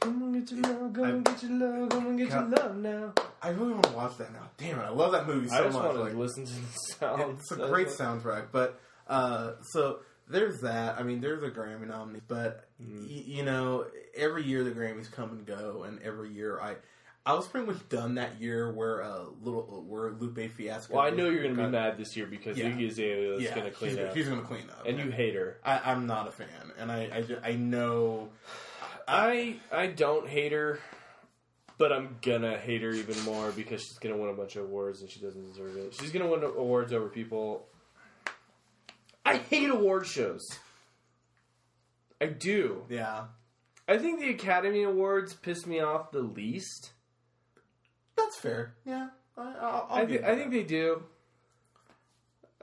[0.00, 0.92] Come on, get your love.
[0.94, 1.88] Come on, get your love.
[1.90, 3.12] Come on, get your love now.
[3.40, 4.50] I really want to watch that now.
[4.58, 5.84] Damn it, I love that movie so I just much.
[5.84, 7.38] want to like, listen to the sound.
[7.38, 8.46] it's a great soundtrack.
[8.50, 10.98] But uh, so there's that.
[10.98, 13.02] I mean, there's a Grammy nominee, but Mm.
[13.06, 16.74] y- you know, every year the Grammys come and go, and every year I.
[17.24, 20.94] I was pretty much done that year where uh, little where Lupe Fiasco.
[20.94, 22.70] Well, I know you're going to be mad this year because Yeah.
[22.70, 24.98] Iggy Azalea is Yeah, going to clean she's, up, She's going to clean up, and
[24.98, 25.58] you hate her.
[25.64, 28.30] I, I'm not a fan, and I I, I know.
[29.06, 30.80] I I don't hate her,
[31.78, 35.00] but I'm gonna hate her even more because she's gonna win a bunch of awards
[35.00, 35.94] and she doesn't deserve it.
[35.94, 37.66] She's gonna win awards over people.
[39.24, 40.48] I hate award shows.
[42.20, 42.84] I do.
[42.88, 43.24] Yeah,
[43.88, 46.92] I think the Academy Awards piss me off the least.
[48.16, 48.74] That's fair.
[48.84, 51.02] Yeah, I, I'll, I'll I, give th- I think they do.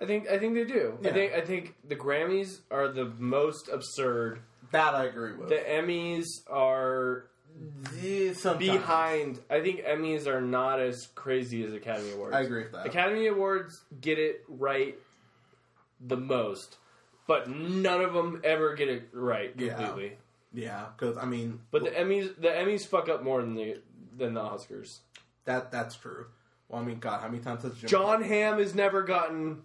[0.02, 0.98] I think I think they do.
[1.04, 4.40] I think I think the Grammys are the most absurd.
[4.72, 5.50] that I agree with.
[5.50, 7.26] The Emmys are
[8.34, 8.58] sometimes.
[8.60, 9.40] behind.
[9.50, 12.36] I think Emmys are not as crazy as Academy Awards.
[12.36, 12.86] I agree with that.
[12.86, 14.96] Academy Awards get it right
[16.00, 16.78] the most,
[17.28, 19.74] but none of them ever get it right Yeah.
[19.76, 20.18] completely.
[20.54, 23.82] Yeah, because I mean, But the Emmys, the Emmys fuck up more than the
[24.18, 25.00] than the Oscars.
[25.50, 26.28] That that's true.
[26.68, 29.64] Well, I mean, God, how many times has Jim Jon Hamm has never gotten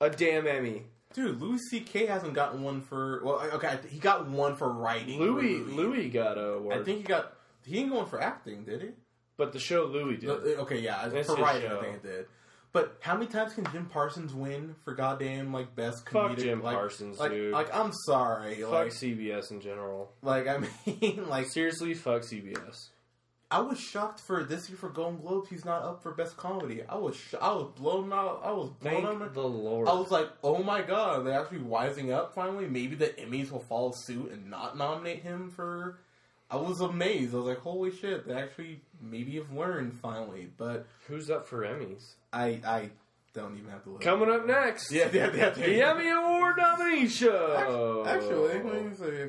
[0.00, 0.84] a damn Emmy.
[1.12, 2.06] Dude, Louis C.K.
[2.06, 3.20] hasn't gotten one for.
[3.22, 5.20] Well, okay, he got one for writing.
[5.20, 5.58] Louis.
[5.58, 7.34] Louis got a award, I think he got.
[7.66, 8.88] He didn't go for acting, did he?
[9.36, 10.28] but the show Louie did.
[10.28, 11.78] No, uh, Okay, yeah, That's for writing, show.
[11.78, 12.26] I think it did.
[12.72, 16.38] But how many times can Jim Parsons win for goddamn like best Fuck comedic?
[16.38, 17.52] Jim like, Parsons, like, dude.
[17.52, 20.10] Like, I'm sorry, fuck like, CBS in general.
[20.22, 22.88] like I mean, like, Seriously, fuck CBS.
[23.54, 25.48] I was shocked for this year for Golden Globes.
[25.48, 26.82] He's not up for best comedy.
[26.88, 28.40] I was, sh- I was blown out.
[28.44, 29.32] I was blown Thank out.
[29.32, 29.86] the Lord.
[29.86, 32.66] I was like, oh my god, they're actually wising up finally.
[32.66, 36.00] Maybe the Emmys will follow suit and not nominate him for.
[36.50, 37.32] I was amazed.
[37.32, 40.50] I was like, holy shit, they actually maybe have learned finally.
[40.56, 42.14] But Who's up for Emmys?
[42.32, 42.90] I, I
[43.34, 44.00] don't even have to look.
[44.00, 45.50] Coming up next, Yeah, yeah, yeah.
[45.50, 48.04] the Emmy Award nominee show.
[48.06, 48.60] Actually.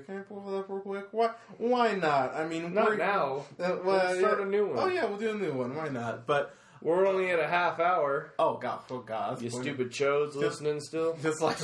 [0.06, 1.08] Can I pull it up real quick?
[1.12, 1.32] Why?
[1.58, 2.36] Why not?
[2.36, 3.46] I mean, not now.
[3.60, 4.46] Uh, Let's start yeah.
[4.46, 4.80] a new one.
[4.80, 5.76] Oh yeah, we'll do a new one.
[5.76, 6.26] Why not?
[6.28, 8.34] But We're only at a half hour.
[8.38, 11.18] oh god, oh god, You stupid chose listening still.
[11.24, 11.58] Just like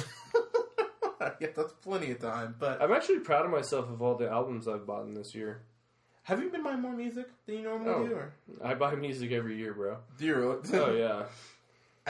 [1.39, 2.55] yeah, that's plenty of time.
[2.57, 5.61] But I'm actually proud of myself of all the albums I've bought in this year.
[6.23, 8.07] have you been buying more music than you normally Oh.
[8.07, 8.13] do?
[8.15, 8.33] Or?
[8.63, 9.97] I buy music every year, bro.
[10.17, 10.57] Do you really?
[10.73, 11.23] Oh yeah.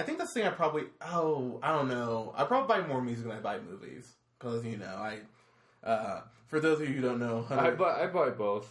[0.01, 0.47] I think that's the thing.
[0.47, 2.33] I probably oh I don't know.
[2.35, 5.19] I probably buy more music than I buy movies because you know I.
[5.83, 8.67] Uh, for those of you who don't know, I buy I buy both.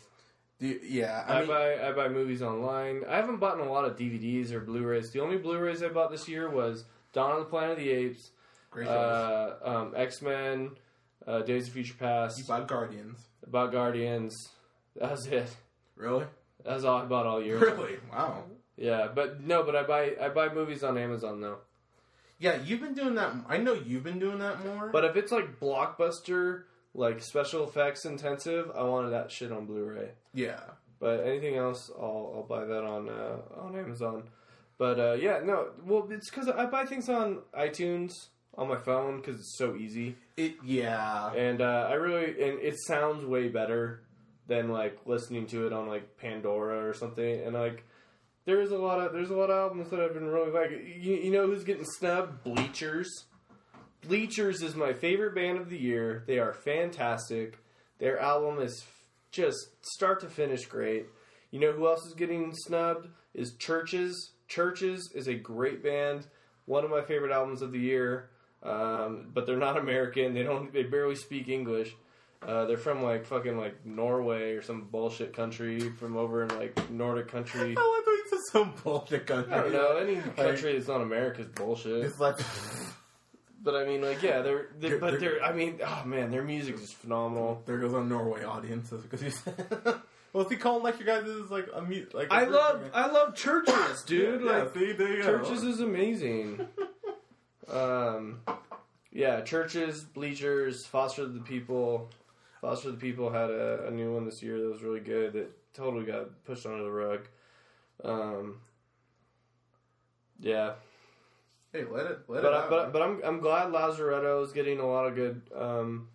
[0.58, 3.04] do you- yeah, I, I, mean, buy I buy movies online.
[3.08, 5.10] I haven't bought a lot of DVDs or Blu-rays.
[5.12, 8.30] The only Blu-rays I bought this year was Dawn of the Planet of the Apes,
[8.70, 10.70] great uh, um, X Men,
[11.26, 14.48] uh, Days of Future Past, you bought Guardians, about Guardians.
[14.96, 15.48] That was it.
[15.96, 16.26] really?
[16.64, 17.58] That's all I bought all year.
[17.58, 17.96] Really?
[18.12, 18.44] Wow.
[18.80, 21.58] Yeah, but no, but I buy I buy movies on Amazon though.
[22.38, 23.34] Yeah, you've been doing that.
[23.46, 24.88] I know you've been doing that more.
[24.88, 26.62] But if it's like blockbuster,
[26.94, 30.12] like special effects intensive, I wanted that shit on Blu-ray.
[30.32, 30.60] yeah,
[30.98, 34.24] But anything else, I'll I'll buy that on uh, on Amazon.
[34.78, 39.18] But uh, yeah, no, well, it's because I buy things on iTunes on my phone
[39.20, 41.34] because it's so easy, it yeah.
[41.34, 44.02] and uh, I really and it sounds way better
[44.46, 47.40] than like listening to it on like Pandora or something.
[47.40, 47.84] And like,
[48.44, 50.70] there's a lot of there's a lot of albums that I've been really like.
[50.70, 52.44] You, you know who's getting snubbed?
[52.44, 53.26] Bleachers.
[54.02, 56.24] Bleachers is my favorite band of the year.
[56.26, 57.58] They are fantastic.
[57.98, 58.84] Their album is
[59.30, 61.06] just start to finish great.
[61.50, 63.08] You know who else is getting snubbed?
[63.34, 64.14] Is CHVRCHES.
[64.48, 66.26] CHVRCHES is a great band.
[66.64, 68.30] One of my favorite albums of the year.
[68.62, 70.34] Um, but they're not American.
[70.34, 70.72] They don't.
[70.72, 71.94] They barely speak English.
[72.46, 76.90] Uh, they're from like fucking like Norway or some bullshit country from over in like
[76.90, 77.76] Nordic country.
[78.54, 79.52] I thought you said some bullshit country.
[79.52, 79.96] I don't know.
[79.96, 82.04] Any country that's not America is bullshit.
[82.04, 82.36] It's like
[83.62, 85.42] But I mean, like, yeah, they're, they're They're- but they're-.
[85.42, 87.62] I mean, oh man, their music is phenomenal.
[87.66, 89.54] there goes our Norway audience because you said.
[90.32, 93.06] well, if you call like your guys is like a mute, like I love, I
[93.10, 94.42] love CHVRCHES, dude.
[94.42, 95.38] Yeah, Like, see, there you go.
[95.40, 96.66] CHVRCHES is amazing.
[97.70, 98.40] um,
[99.12, 102.08] yeah, CHVRCHES, bleachers, foster the people.
[102.60, 105.32] Foster the people had a, a new one this year that was really good.
[105.32, 107.26] That totally got pushed under the rug.
[108.04, 108.60] Um,
[110.38, 110.72] yeah,
[111.72, 112.70] Hey, let it let but it I, out.
[112.70, 116.08] but but I'm I'm glad Lazaretto is getting a lot of good um,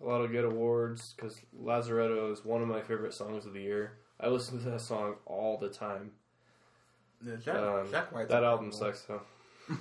[0.00, 3.60] a lot of good awards because Lazaretto is one of my favorite songs of the
[3.62, 3.98] year.
[4.20, 6.12] I listen to that song all the time.
[7.26, 8.92] Yeah, Jack, Um, Jack White's that album problem.
[8.94, 9.22] sucks though.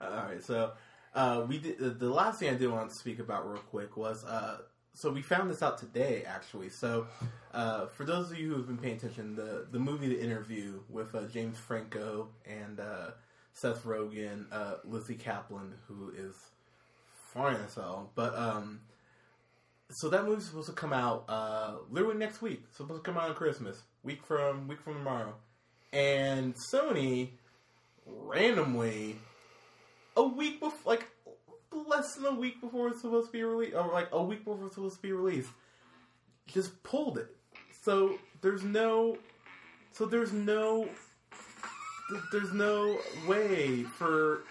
[0.00, 0.72] All right, so
[1.14, 3.96] uh, we did, the- the last thing I did want to speak about real quick
[3.96, 4.58] was uh,
[4.94, 6.70] so we found this out today actually.
[6.70, 7.06] So
[7.52, 10.80] uh, for those of you who have been paying attention, the the movie The Interview
[10.88, 13.10] with uh, James Franco and uh,
[13.52, 16.34] Seth Rogen, uh, Lizzy Caplan, who is
[17.32, 18.80] fine as hell, but um,
[19.90, 22.62] so that movie's supposed to come out uh, literally next week.
[22.68, 25.34] It's supposed to come out on Christmas, week from week from tomorrow,
[25.92, 27.30] and Sony
[28.06, 29.16] randomly
[30.16, 31.08] a week before, like
[31.74, 34.66] less than a week before it's supposed to be released, or like a week before
[34.66, 35.50] it's supposed to be released,
[36.46, 37.34] just pulled it.
[37.82, 39.18] So there's no,
[39.92, 40.88] so there's no,
[42.32, 44.44] there's no way for.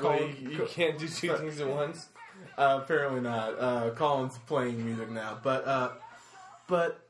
[0.00, 2.06] Well, you, you can't do two things at once.
[2.56, 3.58] Uh, apparently not.
[3.58, 5.90] Uh, Colin's playing music now, but uh,
[6.68, 7.00] but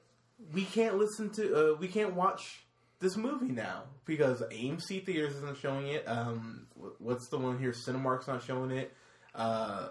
[0.55, 1.73] we can't listen to.
[1.73, 2.63] Uh, we can't watch
[3.01, 6.09] this movie now because AMC theaters isn't showing it.
[6.09, 6.67] Um,
[6.99, 7.73] what's the one here?
[7.73, 8.93] Cinemark's not showing it.
[9.35, 9.89] Uh,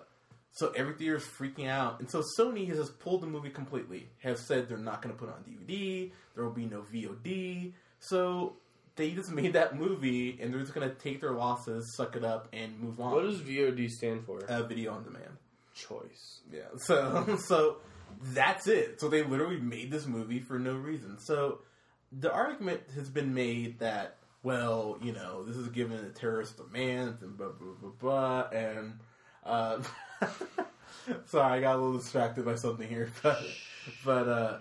[0.51, 4.07] so every theater's freaking out, and so Sony has just pulled the movie completely.
[4.23, 6.11] Has said they're not going to put it on DVD.
[6.33, 7.73] There will be no VOD.
[7.99, 8.55] So
[8.95, 12.23] they just made that movie, and they're just going to take their losses, suck it
[12.23, 13.11] up, and move on.
[13.13, 14.43] What does VOD stand for?
[14.45, 15.37] uh, video on demand?
[15.75, 16.41] Choice.
[16.51, 16.61] Yeah.
[16.77, 17.77] So so
[18.33, 18.99] that's it.
[18.99, 21.19] So they literally made this movie for no reason.
[21.19, 21.59] So
[22.11, 27.21] the argument has been made that well, you know, this is given the terrorist demands
[27.21, 28.99] and blah blah blah blah and
[29.45, 29.81] uh
[31.25, 33.43] sorry, I got a little distracted by something here, but
[34.05, 34.57] but uh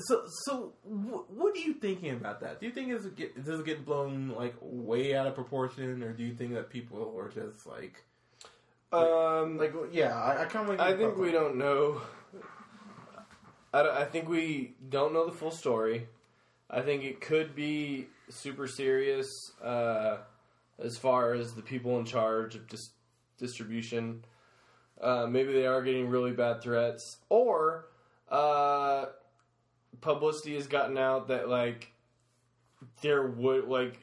[0.00, 2.60] so so wh- what are you thinking about that?
[2.60, 6.02] Do you think is it get does it get blown like way out of proportion,
[6.02, 8.04] or do you think that people are just like
[8.92, 10.14] Um, like yeah?
[10.16, 12.00] I, I kind of I think we don't know.
[13.74, 16.06] I, I think we don't know the full story.
[16.72, 20.18] I think it could be super serious uh,
[20.82, 22.90] as far as the people in charge of dis-
[23.38, 24.24] distribution.
[25.00, 27.86] Uh, maybe they are getting really bad threats, or
[28.30, 29.06] uh,
[30.00, 31.92] publicity has gotten out that like
[33.02, 34.00] there would like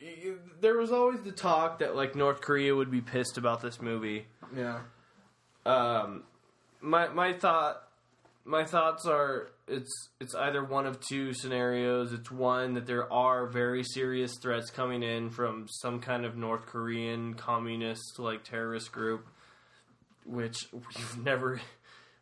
[0.62, 4.28] there was always the talk that like North Korea would be pissed about this movie.
[4.56, 4.82] Yeah.
[5.66, 6.24] Um,
[6.82, 7.89] my my thought
[8.50, 12.12] my thoughts are it's it's either one of two scenarios.
[12.12, 16.66] It's one that there are very serious threats coming in from some kind of North
[16.66, 19.28] Korean communist like terrorist group,
[20.26, 21.62] which we've never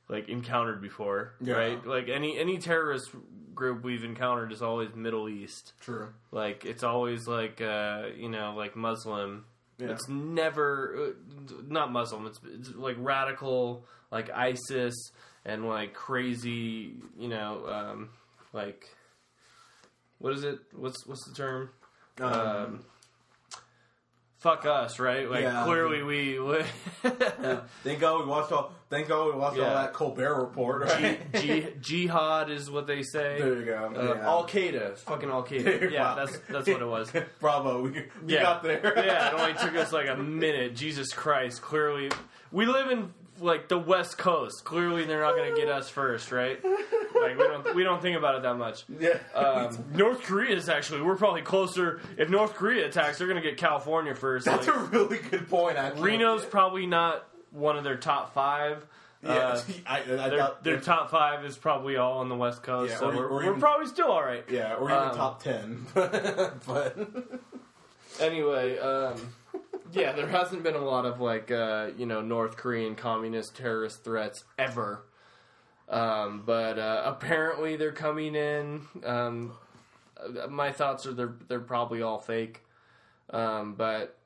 [0.10, 1.56] like encountered before, Yeah.
[1.56, 1.86] right?
[1.88, 3.10] Like any any terrorist
[3.56, 5.74] group we've encountered is always Middle East.
[5.80, 6.10] True.
[6.32, 9.46] Like it's always like uh, you know like Muslim.
[9.80, 9.90] Yeah.
[9.92, 12.26] It's never uh, not Muslim.
[12.26, 14.96] It's, it's like radical like ISIS
[15.48, 16.94] and like crazy.
[17.18, 18.10] You know um,
[18.54, 18.88] like
[20.20, 20.60] what is it?
[20.76, 21.70] What's what's the term?
[22.22, 22.80] Um, Um,
[24.40, 25.30] fuck us, right?
[25.30, 25.64] Like Yeah.
[25.66, 26.40] clearly we.
[26.40, 26.58] we
[27.04, 27.62] yeah.
[27.84, 28.72] Thank God we watched all.
[28.90, 30.84] Thank God we watched all that Colbert report.
[30.86, 31.20] Right?
[31.34, 33.38] G- jihad is what they say.
[33.40, 33.92] there you go.
[33.96, 34.28] Uh, yeah.
[34.28, 35.92] Al Qaeda, fucking Al Qaeda.
[35.92, 37.12] Yeah, that's that's what it was.
[37.40, 37.82] Bravo.
[37.84, 38.44] We, we Yeah.
[38.44, 38.82] got there.
[39.06, 40.76] yeah, it only took us like a minute.
[40.76, 41.62] Jesus Christ!
[41.62, 42.10] Clearly,
[42.52, 44.64] we live in like the West Coast.
[44.64, 46.64] Clearly, they're not going to get us first, right?
[46.64, 48.84] Like we don't we don't think about it that much.
[49.00, 49.18] yeah.
[49.34, 52.02] Um, North Korea is actually we're probably closer.
[52.18, 54.46] If North Korea attacks, they're going to get California first.
[54.46, 55.78] That's Like, a really good point.
[55.78, 58.86] Actually, Reno's probably not one of their top five.
[59.24, 62.92] Yeah, Uh, I, I their, their top five is probably all on the West Coast,
[62.94, 64.46] Yeah, so or- we're, or we're even- probably still all right.
[64.50, 65.88] Yeah, or even Um, top ten.
[65.94, 66.98] but
[68.20, 69.34] Anyway, um,
[69.92, 74.04] yeah, there hasn't been a lot of like uh, you know North Korean communist terrorist
[74.04, 75.06] threats ever,
[75.90, 78.82] um, but uh, apparently they're coming in.
[79.04, 79.54] Um,
[80.50, 82.64] my thoughts are they're they're probably all fake,
[83.30, 84.18] um, but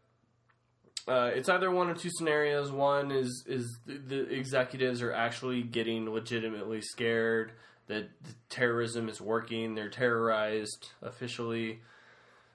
[1.08, 2.72] uh, it's either one or two scenarios.
[2.72, 7.54] One is is the, the executives are actually getting legitimately scared
[7.88, 8.10] that
[8.50, 9.76] terrorism is working.
[9.76, 11.82] They're terrorized officially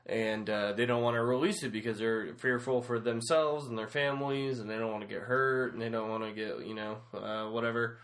[0.07, 3.89] and uh, they don't want to release it because they're fearful for themselves and their
[3.89, 6.75] families, and they don't want to get hurt, and they don't want to get you
[6.75, 7.99] know uh, whatever.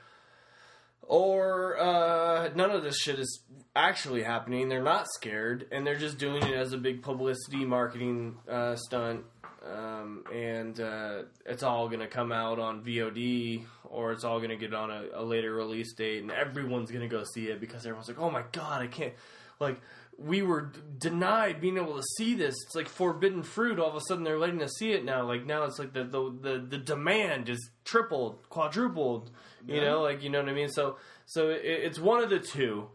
[1.03, 3.41] Or uh, none of this shit is
[3.75, 4.69] actually happening.
[4.69, 9.25] They're not scared, and they're just doing it as a big publicity marketing uh, stunt.
[9.65, 14.51] Um, and uh, it's all going to come out on VOD, or it's all going
[14.51, 17.61] to get on a, a later release date, and everyone's going to go see it
[17.61, 19.13] because everyone's like, "Oh my god, I can't!"
[19.61, 19.81] Like
[20.19, 22.55] we were denied being able to see this.
[22.67, 23.79] It's like forbidden fruit.
[23.79, 25.27] All of a sudden, they're letting us see it now.
[25.27, 29.31] Like now, it's like the the the, the demand is tripled, quadrupled.
[29.67, 29.85] You Yeah.
[29.85, 30.69] know, like you know what I mean.
[30.69, 30.97] So
[31.27, 32.89] so it, it's one of the two.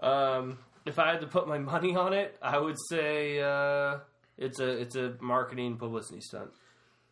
[0.00, 3.98] Um, if I had to put my money on it, I would say uh,
[4.38, 6.50] it's a it's a marketing publicity stunt.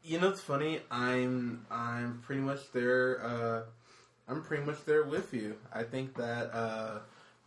[0.02, 0.80] you know, it's funny.
[0.90, 3.24] I'm I'm pretty much there.
[3.24, 3.62] Uh,
[4.28, 5.56] I'm pretty much there with you.
[5.72, 6.98] I think that uh,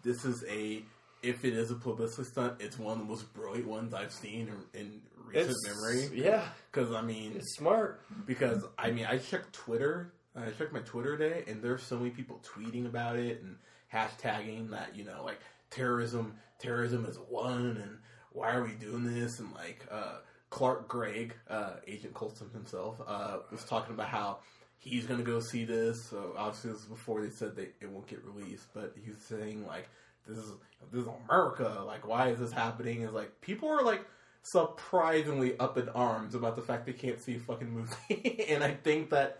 [0.04, 0.84] this is a.
[1.24, 4.52] If it is a publicity stunt, it's one of the most brilliant ones I've seen
[4.74, 6.10] in, in recent memory.
[6.14, 8.02] Yeah, Because I mean, it's smart.
[8.26, 10.12] because I mean, I checked Twitter.
[10.36, 13.56] I checked my Twitter today, and there's so many people tweeting about it and
[13.94, 17.98] hashtagging that you know, like terrorism, terrorism is one, and
[18.32, 19.40] why are we doing this?
[19.40, 20.18] And like uh,
[20.50, 24.40] Clark Gregg, uh, Agent Coulson himself, uh, was talking about how
[24.80, 26.04] he's gonna go see this.
[26.04, 29.20] So obviously, this is before they said they it won't get released, but he was
[29.22, 29.88] saying like
[30.28, 30.52] this is
[30.92, 31.84] this is America.
[31.86, 33.02] Like, why is this happening?
[33.02, 34.06] Is like people are like
[34.42, 38.72] surprisingly up in arms about the fact they can't see a fucking movie, and I
[38.74, 39.40] think that.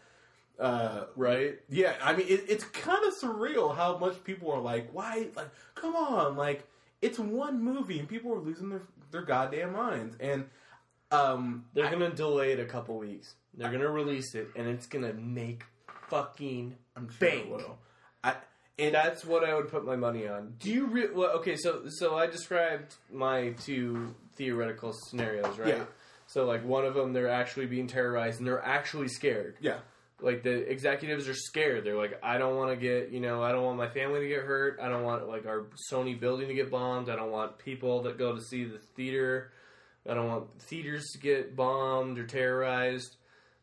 [0.60, 1.60] Uh, Right.
[1.68, 5.28] yeah, I mean, it, it's kind of surreal how much people are like, "Why?
[5.36, 6.38] Like, come on!
[6.38, 6.68] Like,
[7.02, 10.46] it's one movie, and people are losing their their goddamn minds." And
[11.12, 13.34] um, They're I- gonna delay it a couple weeks.
[13.56, 15.64] They're gonna release it, and it's gonna make
[16.08, 17.62] fucking I'm sure bank.
[18.24, 18.36] I
[18.80, 20.56] and That's what I would put my money on.
[20.60, 21.56] Do you re- well, okay?
[21.56, 25.68] So so I described my two theoretical scenarios, right?
[25.78, 25.84] Yeah.
[26.28, 29.58] So like one of them, they're actually being terrorized and they're actually scared.
[29.62, 29.78] yeah,
[30.20, 31.84] Like the executives are scared.
[31.84, 34.28] They're like, I don't want to get, you know, I don't want my family to
[34.28, 34.80] get hurt.
[34.82, 37.10] I don't want like our Sony building to get bombed.
[37.10, 39.52] I don't want people that go to see the theater.
[40.10, 43.18] I don't want theaters to get bombed or terrorized.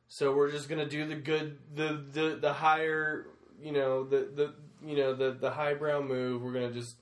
[0.06, 3.26] So we're just gonna do the good, the the the higher,
[3.60, 4.54] you know, the the
[4.84, 6.42] you know the the highbrow move.
[6.42, 6.96] We're gonna just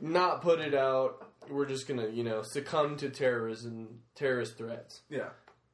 [0.00, 1.26] not put it out.
[1.50, 5.02] We're just gonna, you know, succumb to terrorism, terrorist threats.
[5.08, 5.30] yeah.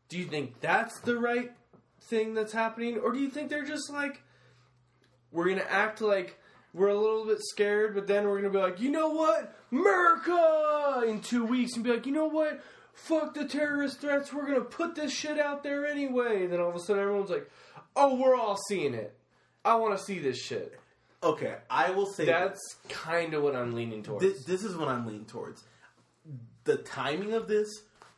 [0.08, 1.50] Do you think that's the right
[2.02, 4.22] thing that's happening, or do you think they're just like
[5.32, 6.38] we're gonna act like
[6.72, 11.02] we're a little bit scared, but then we're gonna be like, you know what, America,
[11.06, 14.60] in two weeks, and be like, you know what, fuck the terrorist threats, we're gonna
[14.60, 16.44] put this shit out there anyway.
[16.44, 17.50] And then all of a sudden, everyone's like,
[17.96, 19.16] oh, we're all seeing it.
[19.64, 20.78] I want to see this shit.
[21.24, 24.22] Okay, I will say That's kind of what I'm leaning towards.
[24.22, 25.64] This, this is what I'm leaning towards.
[26.64, 27.68] the timing of this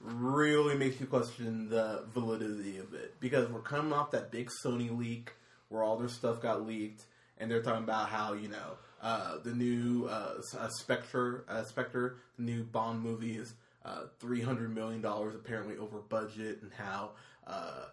[0.01, 4.97] really makes you question the validity of it because we're coming off that big Sony
[4.97, 5.33] leak
[5.69, 7.05] where all their stuff got leaked,
[7.39, 12.17] and they're talking about how you know uh, the new uh, uh, Spectre, uh, Spectre,
[12.37, 13.55] the new Bond movie is
[13.85, 17.11] uh, three hundred million dollars apparently over budget, and how
[17.47, 17.85] uh,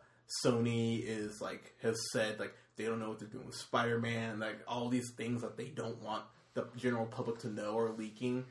[0.46, 4.40] Sony is like has said like they don't know what they're doing with Spider Man,
[4.40, 8.46] like all these things that they don't want the general public to know are leaking.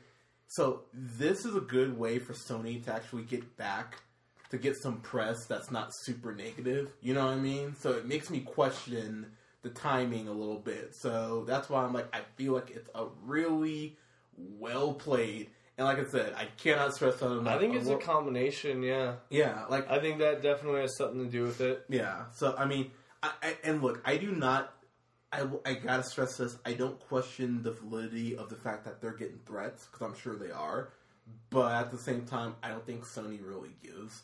[0.47, 4.01] So this is a good way for Sony to actually get back
[4.51, 6.91] to get some press that's not super negative.
[7.01, 7.75] You know what I mean?
[7.79, 9.31] So it makes me question
[9.63, 10.93] the timing a little bit.
[10.93, 13.97] So that's why I'm like I feel like it's a really
[14.37, 15.49] well played.
[15.77, 17.47] And like I said, I cannot stress that enough.
[17.47, 18.83] I think it's a combination.
[18.83, 21.83] Yeah, yeah, like I think that definitely has something to do with it.
[21.89, 22.25] yeah.
[22.35, 22.91] So I mean,
[23.23, 24.73] I, I and look, I do not.
[25.31, 26.57] I, I gotta stress this.
[26.63, 30.35] I don't question the validity of the fact that they're getting threats because I'm sure
[30.35, 30.89] they are,
[31.49, 34.21] but at the same time, I don't think Sony really gives.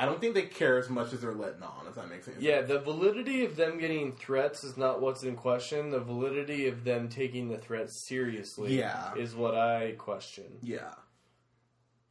[0.00, 1.86] I don't think they care as much as they're letting on.
[1.88, 5.34] If that makes any Yeah, the validity of them getting threats is not what's in
[5.34, 5.90] question.
[5.90, 9.14] The validity of them taking the threats seriously Yeah.
[9.16, 10.44] is what I question.
[10.62, 10.94] Yeah.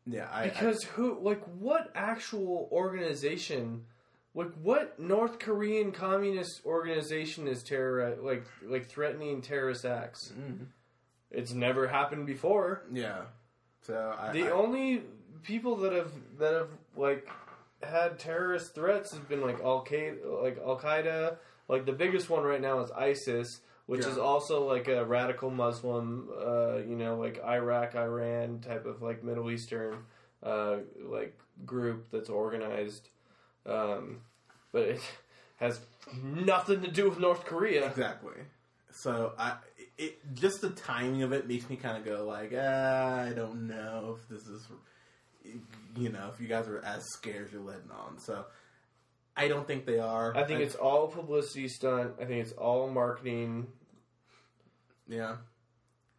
[0.05, 0.28] Yeah.
[0.32, 3.86] I, Because who, like, what actual organization,
[4.38, 10.31] like, what North Korean communist organization is terror, like, like threatening terrorist acts?
[10.35, 10.65] I, Mhm.
[11.31, 12.83] It's never happened before.
[12.91, 13.25] yeah.
[13.81, 15.03] So I, The I- only
[15.43, 17.27] people that have that have like
[17.83, 21.38] had terrorist threats has been like Al Qaeda, like Al Qaeda.
[21.67, 24.11] Like the biggest one right now is ISIS, which Yeah.
[24.11, 29.23] is also like a radical Muslim, uh, you know, like Iraq, Iran type of like
[29.23, 30.05] Middle Eastern,
[30.43, 33.09] uh, like group that's organized.
[33.68, 34.22] Um,
[34.72, 35.01] but it
[35.57, 35.80] has
[36.24, 37.88] nothing to do with North Korea.
[37.88, 38.36] Exactly.
[38.91, 39.55] So I,
[39.97, 43.68] it just the timing of it makes me kind of go like, ah, I don't
[43.68, 44.65] know if this is,
[45.95, 48.20] you know, if you guys are as scared as you're letting on.
[48.20, 48.45] So
[49.36, 50.36] I don't think they are.
[50.36, 52.13] I think it's all publicity stunt.
[52.20, 53.68] I think it's all marketing.
[55.07, 55.36] yeah.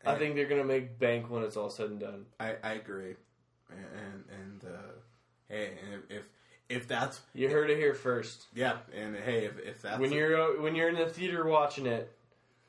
[0.06, 2.26] I think they're gonna make bank when it's all said and done.
[2.40, 3.16] I, I agree,
[3.68, 4.92] and and uh,
[5.48, 6.22] hey, and if, if
[6.68, 8.46] if that's You heard it here first.
[8.54, 12.12] yeah, and hey, if, if that's When you're when you're in the theater watching it,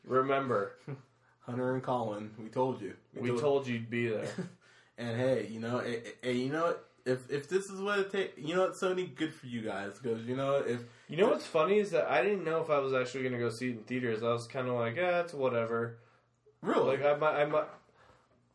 [0.04, 0.74] remember
[1.42, 4.28] Hunter and Colin, we told you, we told you you'd be there.
[5.02, 6.90] And hey, you know, hey, you know, what?
[7.06, 9.98] if if this is what it takes, you know what, Sony, good for you guys
[9.98, 12.80] because you know if You know what's funny is that I didn't know if I
[12.80, 14.24] was actually gonna go see it in theaters.
[14.24, 16.00] I was kind of like, yeah, it's whatever.
[16.62, 17.66] really, Like I might, I might.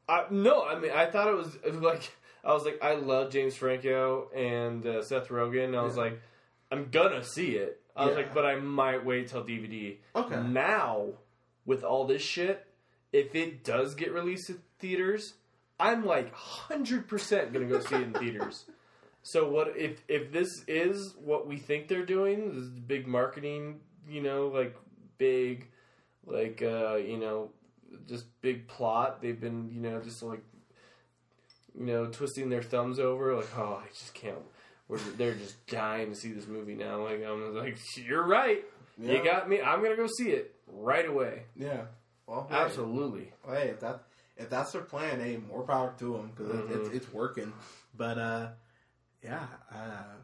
[0.06, 2.12] I, no, I mean, I thought it was it was like
[2.44, 5.76] I was like, I love James Franco and uh, Seth Rogen.
[5.76, 6.02] I was Yeah.
[6.04, 6.20] like,
[6.70, 7.80] I'm gonna see it.
[7.96, 8.22] I was Yeah.
[8.22, 9.96] like, but I might wait till DVD.
[10.14, 10.42] Okay.
[10.42, 11.08] Now,
[11.64, 12.66] with all this shit,
[13.12, 15.34] if it does get released in theaters,
[15.80, 18.66] I'm like hundred percent gonna go see it in theaters.
[19.22, 22.54] So what if if this is what we think they're doing?
[22.54, 24.76] This big marketing, you know, like
[25.16, 25.68] big,
[26.26, 27.50] like uh, you know,
[28.06, 29.22] just big plot.
[29.22, 30.42] They've been, you know, just like,
[31.78, 34.36] you know, twisting their thumbs over, like, oh, I just can't.
[34.88, 37.02] We're, they're just dying to see this movie now.
[37.04, 38.62] Like I'm like, you're right.
[38.98, 39.12] Yeah.
[39.12, 39.60] You got me.
[39.60, 41.44] I'm gonna go see it right away.
[41.56, 41.82] yeah,
[42.26, 43.32] well, hey, Absolutely.
[43.46, 44.02] well, hey, if that
[44.36, 46.86] if that's their plan, hey, more power to them because it, Mhm.
[46.86, 47.52] it's it's working.
[47.96, 48.48] But uh,
[49.22, 50.14] yeah, uh,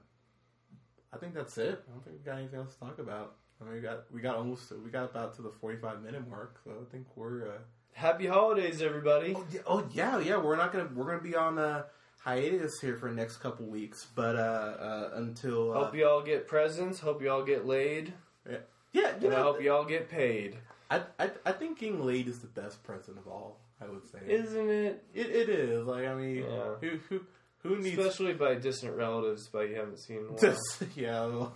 [1.12, 1.82] I think that's it.
[1.88, 3.36] I don't think we got anything else to talk about.
[3.60, 6.28] I mean, we got we got almost we got about to the forty five minute
[6.28, 7.46] mark, so I think we're.
[7.48, 7.58] Uh,
[7.92, 9.34] Happy holidays, everybody.
[9.36, 10.36] Oh yeah, oh yeah, yeah.
[10.38, 11.82] We're not gonna we're gonna be on uh,
[12.20, 16.22] hiatus here for the next couple weeks, but uh, uh, until uh, Hope you all
[16.22, 16.98] get presents.
[17.00, 18.12] Hope you all get laid.
[18.48, 18.56] yeah,
[18.92, 20.56] you And I know, hope you all get paid.
[20.90, 23.60] I, I I think getting laid is the best present of all.
[23.82, 25.04] I would say Isn't it?
[25.14, 26.74] it, it is like I mean Yeah.
[26.80, 27.20] who who
[27.62, 31.46] who needs Especially by distant relatives, but you haven't seen just yeah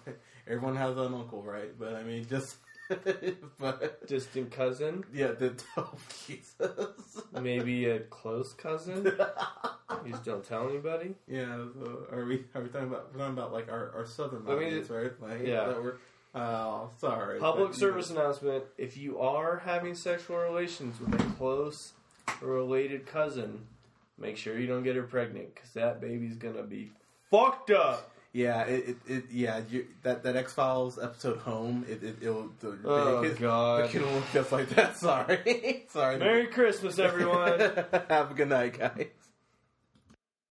[0.46, 2.56] everyone has an uncle right, but I mean just
[3.58, 5.92] but distant cousin, yeah the oh,
[6.26, 6.70] Jesus
[7.40, 9.12] maybe a close cousin.
[10.04, 11.14] You just don't tell anybody.
[11.26, 14.42] Yeah, so are we are we talking about we're talking about like our, our southern
[14.46, 15.12] I mean, audience, right?
[15.20, 15.72] Like, yeah.
[16.34, 17.38] oh sorry.
[17.38, 21.92] Public but, service announcement: If you are having sexual relations with a close
[22.40, 23.66] related cousin,
[24.18, 26.90] make sure you don't get her pregnant because that baby's gonna be
[27.30, 28.13] fucked up.
[28.34, 32.50] Yeah, it, it, it yeah you, that that X Files episode home it it it'll
[32.58, 33.84] the, Oh, the, God.
[33.84, 34.96] the kid will look just like that.
[34.98, 36.18] Sorry, sorry.
[36.18, 37.60] Merry Christmas, everyone.
[38.10, 39.06] Have a good night, guys.